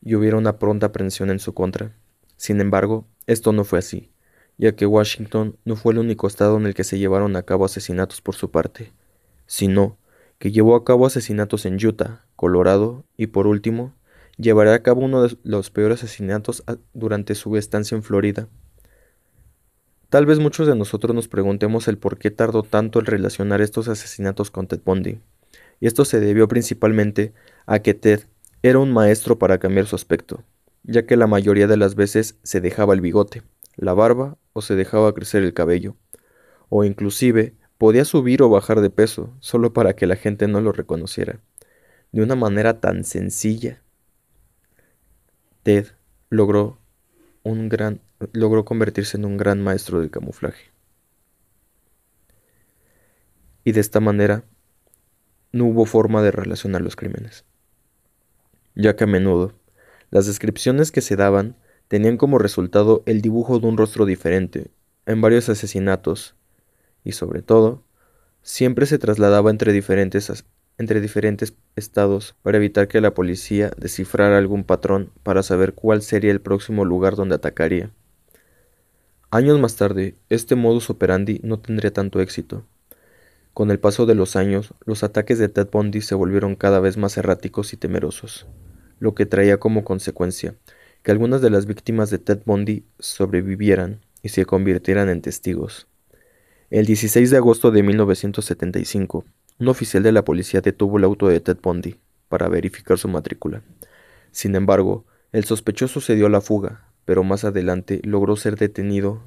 y 0.00 0.14
hubiera 0.14 0.36
una 0.36 0.58
pronta 0.58 0.86
aprehensión 0.86 1.30
en 1.30 1.38
su 1.38 1.52
contra. 1.52 1.94
Sin 2.36 2.60
embargo, 2.60 3.06
esto 3.26 3.52
no 3.52 3.64
fue 3.64 3.78
así, 3.78 4.10
ya 4.56 4.74
que 4.74 4.86
Washington 4.86 5.56
no 5.64 5.76
fue 5.76 5.92
el 5.92 5.98
único 5.98 6.26
estado 6.26 6.56
en 6.56 6.66
el 6.66 6.74
que 6.74 6.84
se 6.84 6.98
llevaron 6.98 7.36
a 7.36 7.42
cabo 7.42 7.64
asesinatos 7.64 8.22
por 8.22 8.36
su 8.36 8.50
parte, 8.50 8.92
sino 9.46 9.98
que 10.38 10.52
llevó 10.52 10.76
a 10.76 10.84
cabo 10.84 11.04
asesinatos 11.04 11.66
en 11.66 11.84
Utah, 11.84 12.24
Colorado 12.36 13.04
y 13.16 13.26
por 13.26 13.46
último, 13.46 13.92
llevará 14.38 14.72
a 14.72 14.82
cabo 14.82 15.02
uno 15.02 15.22
de 15.22 15.36
los 15.42 15.70
peores 15.70 16.02
asesinatos 16.04 16.62
durante 16.94 17.34
su 17.34 17.56
estancia 17.56 17.96
en 17.96 18.02
Florida. 18.02 18.48
Tal 20.10 20.24
vez 20.24 20.38
muchos 20.38 20.66
de 20.66 20.74
nosotros 20.74 21.14
nos 21.14 21.28
preguntemos 21.28 21.86
el 21.86 21.98
por 21.98 22.16
qué 22.16 22.30
tardó 22.30 22.62
tanto 22.62 22.98
en 22.98 23.04
relacionar 23.04 23.60
estos 23.60 23.88
asesinatos 23.88 24.50
con 24.50 24.66
Ted 24.66 24.80
Bundy, 24.82 25.20
y 25.80 25.86
esto 25.86 26.06
se 26.06 26.18
debió 26.18 26.48
principalmente 26.48 27.34
a 27.66 27.80
que 27.80 27.92
Ted 27.92 28.22
era 28.62 28.78
un 28.78 28.90
maestro 28.90 29.38
para 29.38 29.58
cambiar 29.58 29.86
su 29.86 29.96
aspecto, 29.96 30.44
ya 30.82 31.04
que 31.04 31.18
la 31.18 31.26
mayoría 31.26 31.66
de 31.66 31.76
las 31.76 31.94
veces 31.94 32.38
se 32.42 32.62
dejaba 32.62 32.94
el 32.94 33.02
bigote, 33.02 33.42
la 33.76 33.92
barba 33.92 34.38
o 34.54 34.62
se 34.62 34.76
dejaba 34.76 35.12
crecer 35.12 35.42
el 35.42 35.52
cabello, 35.52 35.94
o 36.70 36.84
inclusive 36.84 37.54
podía 37.76 38.06
subir 38.06 38.40
o 38.42 38.48
bajar 38.48 38.80
de 38.80 38.88
peso 38.88 39.34
solo 39.40 39.74
para 39.74 39.94
que 39.94 40.06
la 40.06 40.16
gente 40.16 40.48
no 40.48 40.62
lo 40.62 40.72
reconociera, 40.72 41.40
de 42.12 42.22
una 42.22 42.34
manera 42.34 42.80
tan 42.80 43.04
sencilla. 43.04 43.82
Ted 45.64 45.88
logró 46.30 46.78
un 47.42 47.68
gran 47.68 48.00
logró 48.32 48.64
convertirse 48.64 49.16
en 49.16 49.24
un 49.24 49.36
gran 49.36 49.62
maestro 49.62 50.00
del 50.00 50.10
camuflaje. 50.10 50.70
Y 53.64 53.72
de 53.72 53.80
esta 53.80 54.00
manera 54.00 54.44
no 55.52 55.66
hubo 55.66 55.86
forma 55.86 56.22
de 56.22 56.30
relacionar 56.30 56.82
los 56.82 56.96
crímenes, 56.96 57.44
ya 58.74 58.96
que 58.96 59.04
a 59.04 59.06
menudo 59.06 59.54
las 60.10 60.26
descripciones 60.26 60.90
que 60.90 61.00
se 61.00 61.16
daban 61.16 61.56
tenían 61.88 62.16
como 62.16 62.38
resultado 62.38 63.02
el 63.06 63.20
dibujo 63.20 63.58
de 63.58 63.66
un 63.66 63.76
rostro 63.76 64.06
diferente 64.06 64.70
en 65.06 65.20
varios 65.20 65.48
asesinatos 65.48 66.34
y 67.04 67.12
sobre 67.12 67.42
todo 67.42 67.84
siempre 68.42 68.86
se 68.86 68.98
trasladaba 68.98 69.50
entre 69.50 69.72
diferentes 69.72 70.44
entre 70.78 71.00
diferentes 71.00 71.54
estados 71.74 72.36
para 72.42 72.58
evitar 72.58 72.86
que 72.86 73.00
la 73.00 73.12
policía 73.12 73.72
descifrara 73.76 74.38
algún 74.38 74.64
patrón 74.64 75.10
para 75.24 75.42
saber 75.42 75.74
cuál 75.74 76.02
sería 76.02 76.30
el 76.30 76.40
próximo 76.40 76.84
lugar 76.84 77.16
donde 77.16 77.34
atacaría. 77.34 77.90
Años 79.30 79.60
más 79.60 79.76
tarde, 79.76 80.16
este 80.30 80.54
modus 80.54 80.88
operandi 80.88 81.40
no 81.42 81.58
tendría 81.58 81.92
tanto 81.92 82.20
éxito. 82.20 82.64
Con 83.52 83.70
el 83.70 83.78
paso 83.78 84.06
de 84.06 84.14
los 84.14 84.36
años, 84.36 84.72
los 84.86 85.02
ataques 85.02 85.38
de 85.38 85.48
Ted 85.48 85.68
Bundy 85.70 86.00
se 86.00 86.14
volvieron 86.14 86.54
cada 86.54 86.80
vez 86.80 86.96
más 86.96 87.18
erráticos 87.18 87.72
y 87.72 87.76
temerosos, 87.76 88.46
lo 89.00 89.14
que 89.14 89.26
traía 89.26 89.58
como 89.58 89.84
consecuencia 89.84 90.54
que 91.02 91.10
algunas 91.10 91.40
de 91.40 91.50
las 91.50 91.66
víctimas 91.66 92.10
de 92.10 92.18
Ted 92.18 92.40
Bundy 92.44 92.84
sobrevivieran 92.98 94.00
y 94.22 94.30
se 94.30 94.44
convirtieran 94.46 95.08
en 95.08 95.22
testigos. 95.22 95.86
El 96.70 96.86
16 96.86 97.30
de 97.30 97.36
agosto 97.36 97.70
de 97.70 97.82
1975, 97.82 99.24
un 99.58 99.68
oficial 99.68 100.02
de 100.02 100.12
la 100.12 100.24
policía 100.24 100.60
detuvo 100.60 100.98
el 100.98 101.04
auto 101.04 101.28
de 101.28 101.40
Ted 101.40 101.58
Bundy 101.62 101.96
para 102.28 102.48
verificar 102.48 102.98
su 102.98 103.08
matrícula. 103.08 103.62
Sin 104.32 104.54
embargo, 104.54 105.04
el 105.32 105.44
sospechoso 105.44 106.00
se 106.00 106.14
dio 106.14 106.26
a 106.26 106.30
la 106.30 106.40
fuga, 106.40 106.87
pero 107.08 107.24
más 107.24 107.44
adelante 107.44 108.02
logró 108.04 108.36
ser 108.36 108.56
detenido. 108.56 109.22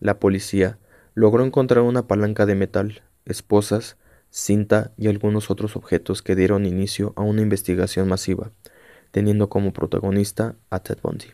La 0.00 0.18
policía 0.18 0.80
logró 1.14 1.44
encontrar 1.44 1.84
una 1.84 2.08
palanca 2.08 2.44
de 2.44 2.56
metal, 2.56 3.02
esposas, 3.24 3.96
cinta 4.30 4.90
y 4.96 5.06
algunos 5.06 5.48
otros 5.48 5.76
objetos 5.76 6.22
que 6.22 6.34
dieron 6.34 6.66
inicio 6.66 7.12
a 7.14 7.22
una 7.22 7.42
investigación 7.42 8.08
masiva, 8.08 8.50
teniendo 9.12 9.48
como 9.48 9.72
protagonista 9.72 10.56
a 10.70 10.80
Ted 10.80 10.98
Bundy. 11.00 11.26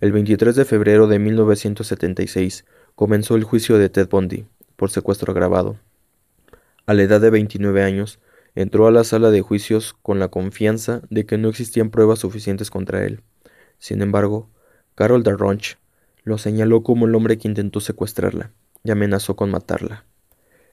El 0.00 0.10
23 0.10 0.56
de 0.56 0.64
febrero 0.64 1.06
de 1.06 1.20
1976 1.20 2.64
comenzó 2.96 3.36
el 3.36 3.44
juicio 3.44 3.78
de 3.78 3.88
Ted 3.88 4.08
Bundy 4.08 4.46
por 4.74 4.90
secuestro 4.90 5.30
agravado, 5.30 5.76
a 6.86 6.92
la 6.92 7.04
edad 7.04 7.20
de 7.20 7.30
29 7.30 7.84
años, 7.84 8.18
entró 8.56 8.88
a 8.88 8.90
la 8.90 9.04
sala 9.04 9.30
de 9.30 9.42
juicios 9.42 9.94
con 10.02 10.18
la 10.18 10.26
confianza 10.26 11.02
de 11.08 11.24
que 11.24 11.38
no 11.38 11.48
existían 11.48 11.90
pruebas 11.90 12.18
suficientes 12.18 12.68
contra 12.68 13.04
él. 13.04 13.22
Sin 13.78 14.02
embargo, 14.02 14.48
Carol 14.94 15.22
Darronch 15.22 15.76
lo 16.24 16.38
señaló 16.38 16.82
como 16.82 17.06
el 17.06 17.14
hombre 17.14 17.38
que 17.38 17.48
intentó 17.48 17.80
secuestrarla 17.80 18.50
y 18.82 18.90
amenazó 18.90 19.36
con 19.36 19.50
matarla. 19.50 20.04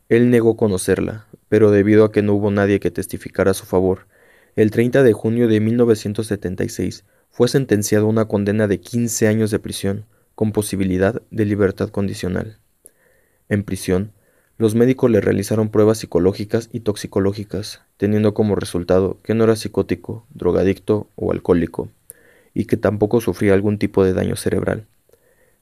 Él 0.09 0.29
negó 0.29 0.57
conocerla, 0.57 1.27
pero 1.49 1.71
debido 1.71 2.05
a 2.05 2.11
que 2.11 2.21
no 2.21 2.33
hubo 2.33 2.51
nadie 2.51 2.79
que 2.79 2.91
testificara 2.91 3.51
a 3.51 3.53
su 3.53 3.65
favor, 3.65 4.07
el 4.55 4.71
30 4.71 5.03
de 5.03 5.13
junio 5.13 5.47
de 5.47 5.59
1976 5.59 7.05
fue 7.29 7.47
sentenciado 7.47 8.05
a 8.05 8.09
una 8.09 8.25
condena 8.25 8.67
de 8.67 8.79
15 8.79 9.27
años 9.27 9.51
de 9.51 9.59
prisión, 9.59 10.05
con 10.35 10.51
posibilidad 10.51 11.21
de 11.31 11.45
libertad 11.45 11.89
condicional. 11.89 12.57
En 13.49 13.63
prisión, 13.63 14.11
los 14.57 14.75
médicos 14.75 15.09
le 15.09 15.21
realizaron 15.21 15.69
pruebas 15.69 15.97
psicológicas 15.97 16.69
y 16.71 16.81
toxicológicas, 16.81 17.81
teniendo 17.97 18.33
como 18.33 18.55
resultado 18.55 19.17
que 19.23 19.33
no 19.33 19.43
era 19.43 19.55
psicótico, 19.55 20.25
drogadicto 20.33 21.07
o 21.15 21.31
alcohólico, 21.31 21.89
y 22.53 22.65
que 22.65 22.77
tampoco 22.77 23.21
sufría 23.21 23.53
algún 23.53 23.77
tipo 23.77 24.03
de 24.03 24.13
daño 24.13 24.35
cerebral. 24.35 24.87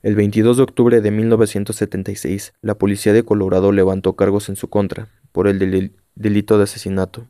El 0.03 0.15
22 0.15 0.57
de 0.57 0.63
octubre 0.63 1.01
de 1.01 1.12
1976, 1.12 2.53
la 2.62 2.77
policía 2.77 3.13
de 3.13 3.24
Colorado 3.24 3.71
levantó 3.71 4.15
cargos 4.15 4.50
en 4.50 4.55
su 4.55 4.67
contra 4.69 5.10
por 5.31 5.48
el 5.48 5.91
delito 6.15 6.57
de 6.57 6.63
asesinato. 6.63 7.27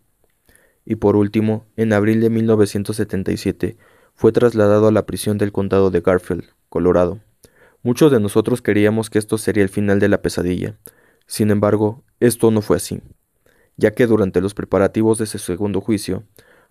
Y 0.85 0.95
por 0.95 1.15
último, 1.15 1.65
en 1.75 1.93
abril 1.93 2.21
de 2.21 2.29
1977, 2.29 3.77
fue 4.15 4.31
trasladado 4.31 4.87
a 4.87 4.91
la 4.91 5.05
prisión 5.05 5.37
del 5.37 5.51
condado 5.51 5.91
de 5.91 6.01
Garfield, 6.01 6.45
Colorado. 6.69 7.19
Muchos 7.83 8.11
de 8.11 8.19
nosotros 8.19 8.61
queríamos 8.61 9.09
que 9.09 9.19
esto 9.19 9.37
sería 9.37 9.63
el 9.63 9.69
final 9.69 9.99
de 9.99 10.07
la 10.07 10.21
pesadilla, 10.21 10.77
sin 11.25 11.49
embargo, 11.49 12.03
esto 12.19 12.51
no 12.51 12.61
fue 12.61 12.77
así, 12.77 13.01
ya 13.77 13.91
que 13.91 14.05
durante 14.05 14.41
los 14.41 14.53
preparativos 14.53 15.17
de 15.17 15.23
ese 15.25 15.39
segundo 15.39 15.81
juicio, 15.81 16.23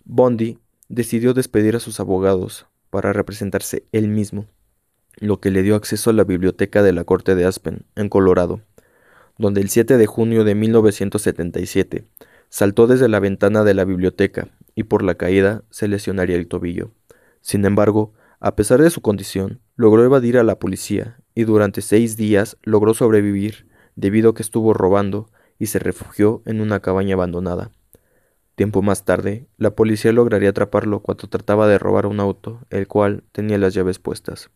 Bondi 0.03 0.59
decidió 0.87 1.33
despedir 1.33 1.75
a 1.75 1.79
sus 1.79 1.99
abogados 1.99 2.67
para 2.91 3.13
representarse 3.13 3.87
él 3.91 4.07
mismo, 4.07 4.45
lo 5.19 5.39
que 5.39 5.49
le 5.49 5.63
dio 5.63 5.75
acceso 5.75 6.11
a 6.11 6.13
la 6.13 6.23
biblioteca 6.23 6.83
de 6.83 6.93
la 6.93 7.03
Corte 7.03 7.33
de 7.33 7.45
Aspen, 7.45 7.85
en 7.95 8.09
Colorado, 8.09 8.61
donde 9.39 9.61
el 9.61 9.69
7 9.69 9.97
de 9.97 10.05
junio 10.05 10.43
de 10.43 10.53
1977 10.53 12.05
saltó 12.49 12.85
desde 12.85 13.09
la 13.09 13.19
ventana 13.19 13.63
de 13.63 13.73
la 13.73 13.85
biblioteca 13.85 14.49
y 14.75 14.83
por 14.83 15.03
la 15.03 15.15
caída 15.15 15.63
se 15.71 15.87
lesionaría 15.87 16.35
el 16.35 16.47
tobillo. 16.47 16.91
Sin 17.41 17.65
embargo, 17.65 18.13
a 18.39 18.55
pesar 18.55 18.81
de 18.81 18.89
su 18.89 19.01
condición, 19.01 19.61
logró 19.75 20.03
evadir 20.03 20.37
a 20.37 20.43
la 20.43 20.59
policía 20.59 21.17
y 21.33 21.45
durante 21.45 21.81
seis 21.81 22.17
días 22.17 22.57
logró 22.63 22.93
sobrevivir 22.93 23.67
debido 23.95 24.31
a 24.31 24.33
que 24.35 24.43
estuvo 24.43 24.73
robando 24.73 25.29
y 25.57 25.67
se 25.67 25.79
refugió 25.79 26.41
en 26.45 26.61
una 26.61 26.81
cabaña 26.81 27.15
abandonada. 27.15 27.71
Tiempo 28.61 28.83
más 28.83 29.05
tarde, 29.05 29.47
la 29.57 29.71
policía 29.71 30.11
lograría 30.11 30.49
atraparlo 30.49 30.99
cuando 30.99 31.27
trataba 31.27 31.67
de 31.67 31.79
robar 31.79 32.05
un 32.05 32.19
auto, 32.19 32.59
el 32.69 32.87
cual 32.87 33.23
tenía 33.31 33.57
las 33.57 33.73
llaves 33.73 33.97
puestas. 33.97 34.51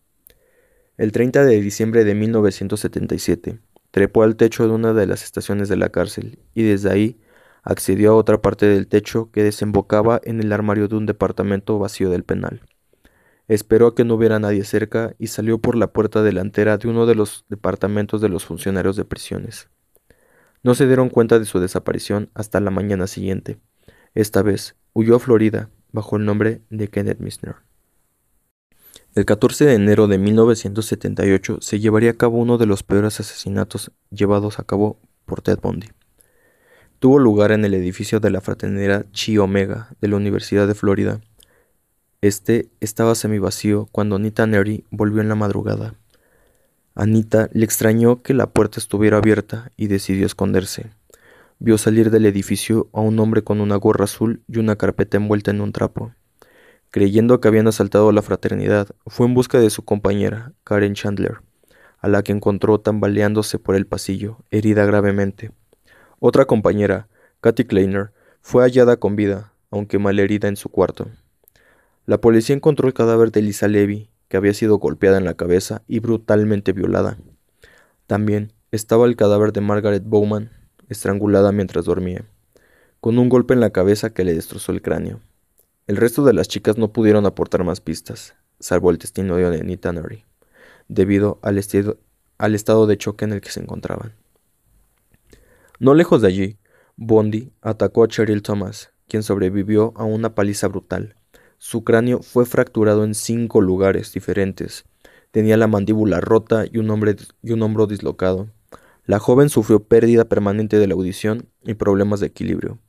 El 0.95 1.11
30 1.11 1.43
de 1.43 1.59
diciembre 1.59 2.03
de 2.03 2.13
1977, 2.13 3.57
trepó 3.89 4.21
al 4.21 4.35
techo 4.35 4.67
de 4.67 4.75
una 4.75 4.93
de 4.93 5.07
las 5.07 5.23
estaciones 5.23 5.69
de 5.69 5.77
la 5.77 5.89
cárcel 5.89 6.37
y 6.53 6.61
desde 6.61 6.91
ahí 6.91 7.19
accedió 7.63 8.11
a 8.11 8.15
otra 8.15 8.43
parte 8.43 8.67
del 8.67 8.85
techo 8.85 9.31
que 9.31 9.41
desembocaba 9.41 10.21
en 10.23 10.39
el 10.39 10.53
armario 10.53 10.87
de 10.87 10.97
un 10.97 11.07
departamento 11.07 11.79
vacío 11.79 12.11
del 12.11 12.23
penal. 12.23 12.61
Esperó 13.47 13.87
a 13.87 13.95
que 13.95 14.05
no 14.05 14.13
hubiera 14.13 14.37
nadie 14.37 14.65
cerca 14.65 15.15
y 15.17 15.27
salió 15.29 15.57
por 15.57 15.75
la 15.75 15.93
puerta 15.93 16.21
delantera 16.21 16.77
de 16.77 16.87
uno 16.87 17.07
de 17.07 17.15
los 17.15 17.45
departamentos 17.49 18.21
de 18.21 18.29
los 18.29 18.45
funcionarios 18.45 18.97
de 18.97 19.05
prisiones. 19.05 19.67
No 20.61 20.75
se 20.75 20.85
dieron 20.85 21.09
cuenta 21.09 21.39
de 21.39 21.45
su 21.45 21.59
desaparición 21.59 22.29
hasta 22.35 22.59
la 22.59 22.69
mañana 22.69 23.07
siguiente. 23.07 23.57
Esta 24.15 24.41
vez 24.41 24.75
huyó 24.93 25.17
a 25.17 25.19
Florida 25.19 25.69
bajo 25.91 26.17
el 26.17 26.25
nombre 26.25 26.61
de 26.71 26.87
Kenneth 26.87 27.19
Misner. 27.19 27.57
El 29.13 29.25
14 29.25 29.65
de 29.65 29.73
enero 29.75 30.07
de 30.07 30.17
1978 30.17 31.59
se 31.61 31.79
llevaría 31.79 32.11
a 32.11 32.17
cabo 32.17 32.39
uno 32.39 32.57
de 32.57 32.65
los 32.65 32.81
peores 32.81 33.19
asesinatos 33.19 33.91
llevados 34.09 34.57
a 34.59 34.63
cabo 34.63 34.99
por 35.25 35.41
Ted 35.41 35.59
Bundy. 35.61 35.89
Tuvo 36.97 37.19
lugar 37.19 37.51
en 37.51 37.63
el 37.63 37.75
edificio 37.75 38.19
de 38.19 38.31
la 38.31 38.41
fraternidad 38.41 39.05
Chi 39.11 39.37
Omega 39.37 39.89
de 40.01 40.07
la 40.07 40.15
Universidad 40.15 40.67
de 40.67 40.73
Florida 40.73 41.21
este 42.25 42.71
estaba 42.79 43.13
semivacío 43.13 43.87
cuando 43.91 44.15
Anita 44.15 44.47
Neri 44.47 44.83
volvió 44.89 45.21
en 45.21 45.29
la 45.29 45.35
madrugada. 45.35 45.93
Anita 46.95 47.49
le 47.53 47.65
extrañó 47.65 48.23
que 48.23 48.33
la 48.33 48.47
puerta 48.47 48.79
estuviera 48.79 49.17
abierta 49.17 49.71
y 49.77 49.85
decidió 49.85 50.25
esconderse. 50.25 50.89
Vio 51.59 51.77
salir 51.77 52.11
del 52.11 52.25
edificio 52.25 52.89
a 52.91 52.99
un 52.99 53.17
hombre 53.19 53.43
con 53.43 53.61
una 53.61 53.77
gorra 53.77 54.03
azul 54.03 54.43
y 54.47 54.59
una 54.59 54.75
carpeta 54.75 55.17
envuelta 55.17 55.51
en 55.51 55.61
un 55.61 55.71
trapo. 55.71 56.13
Creyendo 56.91 57.39
que 57.39 57.47
habían 57.47 57.67
asaltado 57.67 58.11
la 58.11 58.21
fraternidad, 58.21 58.89
fue 59.07 59.25
en 59.25 59.33
busca 59.33 59.59
de 59.59 59.69
su 59.69 59.83
compañera, 59.83 60.51
Karen 60.63 60.93
Chandler. 60.93 61.37
a 61.99 62.07
la 62.07 62.21
que 62.21 62.33
encontró 62.33 62.79
tambaleándose 62.79 63.57
por 63.57 63.75
el 63.75 63.87
pasillo, 63.87 64.37
herida 64.51 64.85
gravemente. 64.85 65.51
Otra 66.19 66.45
compañera, 66.45 67.07
Kathy 67.41 67.65
Kleiner, 67.65 68.11
fue 68.41 68.63
hallada 68.63 68.97
con 68.97 69.15
vida, 69.15 69.53
aunque 69.71 69.97
malherida 69.97 70.47
en 70.47 70.55
su 70.55 70.69
cuarto. 70.69 71.07
La 72.05 72.21
policía 72.21 72.55
encontró 72.55 72.87
el 72.87 72.93
cadáver 72.93 73.31
de 73.31 73.41
Lisa 73.41 73.67
Levy, 73.67 74.09
que 74.27 74.37
había 74.37 74.53
sido 74.53 74.77
golpeada 74.77 75.17
en 75.17 75.25
la 75.25 75.33
cabeza 75.33 75.81
y 75.87 75.99
brutalmente 75.99 76.73
violada. 76.73 77.17
También 78.07 78.53
estaba 78.71 79.07
el 79.07 79.15
cadáver 79.15 79.51
de 79.51 79.61
Margaret 79.61 80.03
Bowman, 80.05 80.51
estrangulada 80.89 81.51
mientras 81.51 81.85
dormía, 81.85 82.25
con 82.99 83.19
un 83.19 83.29
golpe 83.29 83.53
en 83.53 83.59
la 83.59 83.71
cabeza 83.71 84.11
que 84.11 84.23
le 84.23 84.33
destrozó 84.33 84.71
el 84.71 84.81
cráneo. 84.81 85.19
El 85.87 85.97
resto 85.97 86.23
de 86.23 86.33
las 86.33 86.47
chicas 86.47 86.77
no 86.77 86.91
pudieron 86.91 87.25
aportar 87.25 87.63
más 87.63 87.81
pistas, 87.81 88.35
salvo 88.59 88.89
el 88.89 88.97
testimonio 88.97 89.51
de 89.51 89.59
Anita 89.59 89.91
Nuri, 89.91 90.23
debido 90.87 91.39
al, 91.41 91.57
estado 91.57 92.87
de 92.87 92.97
choque 92.97 93.25
en 93.25 93.33
el 93.33 93.41
que 93.41 93.51
se 93.51 93.59
encontraban. 93.59 94.13
No 95.79 95.93
lejos 95.93 96.21
de 96.21 96.27
allí, 96.27 96.57
Bondi 96.95 97.51
atacó 97.61 98.03
a 98.03 98.07
Cheryl 98.07 98.41
Thomas, 98.41 98.91
quien 99.07 99.21
sobrevivió 99.21 99.93
a 99.95 100.05
una 100.05 100.33
paliza 100.33 100.67
brutal. 100.67 101.15
Su 101.57 101.83
cráneo 101.83 102.21
fue 102.21 102.45
fracturado 102.45 103.03
en 103.03 103.13
cinco 103.13 103.61
lugares 103.61 104.13
diferentes. 104.13 104.85
Tenía 105.31 105.57
la 105.57 105.67
mandíbula 105.67 106.21
rota 106.21 106.65
y 106.71 106.77
un 106.79 106.89
hombro 106.89 107.87
dislocado. 107.87 108.49
La 109.07 109.19
joven 109.19 109.49
sufrió 109.49 109.83
pérdida 109.83 110.25
permanente 110.25 110.79
de 110.79 110.87
la 110.87 110.95
audición 110.95 111.47
y 111.63 111.75
problemas 111.75 112.19
de 112.19 112.27
equilibrio. 112.27 112.79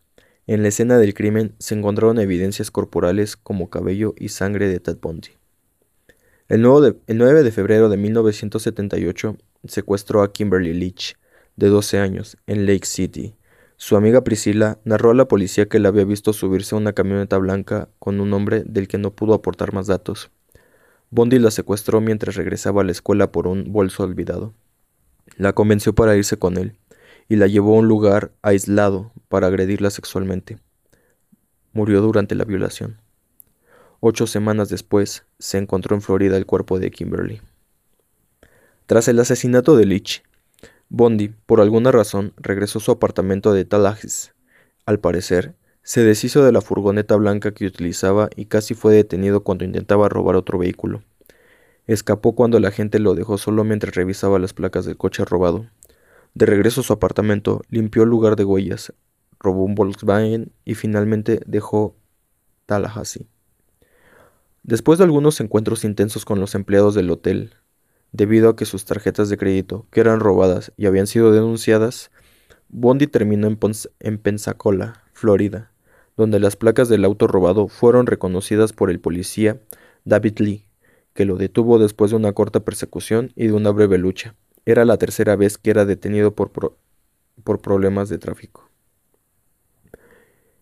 En 0.47 0.63
la 0.63 0.69
escena 0.69 0.97
del 0.97 1.13
crimen 1.13 1.55
se 1.59 1.75
encontraron 1.75 2.19
evidencias 2.19 2.71
corporales 2.71 3.37
como 3.37 3.69
cabello 3.69 4.15
y 4.17 4.31
sangre 4.31 4.69
de 4.69 4.81
Ted 4.81 4.97
Bundy. 5.03 5.31
El, 6.49 6.63
9 6.63 7.43
de 7.43 7.51
febrero 7.53 7.91
de 7.91 7.99
1978 7.99 9.37
secuestró 9.67 10.23
a 10.23 10.33
Kimberly 10.33 10.73
Leach, 10.73 11.17
de 11.57 11.69
12 11.69 11.99
años, 11.99 12.39
en 12.47 12.65
Lake 12.65 12.87
City. 12.87 13.35
Su 13.77 13.97
amiga 13.97 14.25
Priscilla 14.25 14.79
narró 14.85 15.11
a 15.11 15.15
la 15.15 15.29
policía 15.29 15.69
que 15.69 15.81
la 15.81 15.89
había 15.89 16.05
visto 16.05 16.33
subirse 16.33 16.75
a 16.75 16.79
una 16.79 16.95
camioneta 16.95 17.37
blanca 17.37 17.91
con 17.99 18.21
un 18.21 18.33
hombre 18.33 18.63
del 18.65 18.89
que 18.89 18.97
no 18.97 19.11
pudo 19.11 19.35
aportar 19.35 19.75
más 19.75 19.87
datos. 19.87 20.31
Bondi 21.11 21.39
la 21.39 21.51
secuestró 21.51 22.01
mientras 22.01 22.37
regresaba 22.37 22.81
a 22.81 22.85
la 22.85 22.93
escuela 22.93 23.33
por 23.33 23.47
un 23.49 23.71
bolso 23.71 24.03
olvidado. 24.05 24.55
La 25.37 25.52
convenció 25.52 25.95
para 25.95 26.16
irse 26.16 26.38
con 26.38 26.56
él 26.56 26.76
y 27.28 27.37
la 27.37 27.47
llevó 27.47 27.75
a 27.75 27.80
un 27.80 27.88
lugar 27.88 28.33
aislado 28.42 29.12
para 29.28 29.49
agredirla 29.49 29.90
sexualmente. 29.90 30.59
Murió 31.73 32.00
durante 32.00 32.35
la 32.35 32.45
violación. 32.45 32.99
Ocho 34.00 34.26
semanas 34.26 34.68
después, 34.68 35.25
se 35.38 35.59
encontró 35.59 35.97
en 35.97 36.02
Florida 36.02 36.37
el 36.37 36.47
cuerpo 36.47 36.78
de 36.78 36.90
Kimberly. 36.90 37.40
Tras 38.87 39.09
el 39.09 39.18
asesinato 39.18 39.76
de 39.76 39.87
Leach, 39.87 40.23
Bondi, 40.88 41.35
por 41.47 41.61
alguna 41.61 41.90
razón, 41.90 42.33
regresó 42.37 42.78
a 42.78 42.83
su 42.83 42.92
apartamento 42.92 43.52
de 43.52 43.64
Tallahassee. 43.64 44.33
Al 44.85 45.00
parecer, 45.00 45.56
se 45.83 46.04
deshizo 46.04 46.45
de 46.45 46.52
la 46.52 46.61
furgoneta 46.61 47.16
blanca 47.16 47.52
que 47.52 47.66
utilizaba 47.66 48.28
y 48.37 48.47
casi 48.47 48.75
fue 48.75 48.95
detenido 48.95 49.42
cuando 49.42 49.64
intentaba 49.64 50.09
robar 50.09 50.37
otro 50.37 50.59
vehículo. 50.59 51.02
Escapó 51.87 52.35
cuando 52.35 52.59
la 52.59 52.71
gente 52.71 52.99
lo 52.99 53.14
dejó 53.14 53.38
solo 53.38 53.62
mientras 53.62 53.95
revisaba 53.95 54.38
las 54.38 54.52
placas 54.52 54.85
del 54.85 54.97
coche 54.97 55.25
robado. 55.25 55.66
De 56.35 56.45
regreso 56.45 56.81
a 56.81 56.85
su 56.85 56.93
apartamento, 56.93 57.62
limpió 57.71 58.02
el 58.02 58.09
lugar 58.09 58.37
de 58.37 58.45
huellas, 58.45 58.93
robó 59.38 59.64
un 59.64 59.75
Volkswagen 59.75 60.52
y 60.64 60.75
finalmente 60.75 61.40
dejó 61.47 61.97
Tallahassee. 62.66 63.28
Después 64.64 64.99
de 64.99 65.05
algunos 65.05 65.40
encuentros 65.40 65.85
intensos 65.85 66.25
con 66.25 66.40
los 66.40 66.57
empleados 66.57 66.95
del 66.95 67.11
hotel, 67.11 67.55
debido 68.11 68.49
a 68.49 68.57
que 68.57 68.64
sus 68.64 68.85
tarjetas 68.85 69.28
de 69.28 69.37
crédito, 69.37 69.87
que 69.93 70.00
eran 70.00 70.19
robadas 70.19 70.73
y 70.76 70.87
habían 70.87 71.07
sido 71.07 71.31
denunciadas, 71.31 72.11
Bondi 72.69 73.07
terminó 73.07 73.47
en, 73.47 73.59
en 74.00 74.19
Pensacola, 74.19 75.05
Florida, 75.12 75.71
donde 76.16 76.40
las 76.40 76.57
placas 76.57 76.88
del 76.88 77.04
auto 77.04 77.28
robado 77.28 77.69
fueron 77.69 78.06
reconocidas 78.06 78.73
por 78.73 78.91
el 78.91 78.99
policía 78.99 79.61
David 80.04 80.39
Lee, 80.39 80.66
que 81.17 81.25
lo 81.25 81.37
detuvo 81.37 81.81
después 81.81 82.13
de 82.13 82.17
una 82.17 82.33
corta 82.33 82.61
persecución 82.61 83.33
y 83.35 83.49
de 83.49 83.52
una 83.55 83.73
breve 83.73 83.99
lucha. 83.99 84.37
Era 84.65 84.85
la 84.85 84.99
tercera 84.99 85.35
vez 85.35 85.59
que 85.59 85.71
era 85.71 85.85
detenido 85.85 86.37
por, 86.37 86.52
por 87.43 87.61
problemas 87.61 88.09
de 88.09 88.19
tráfico. 88.19 88.71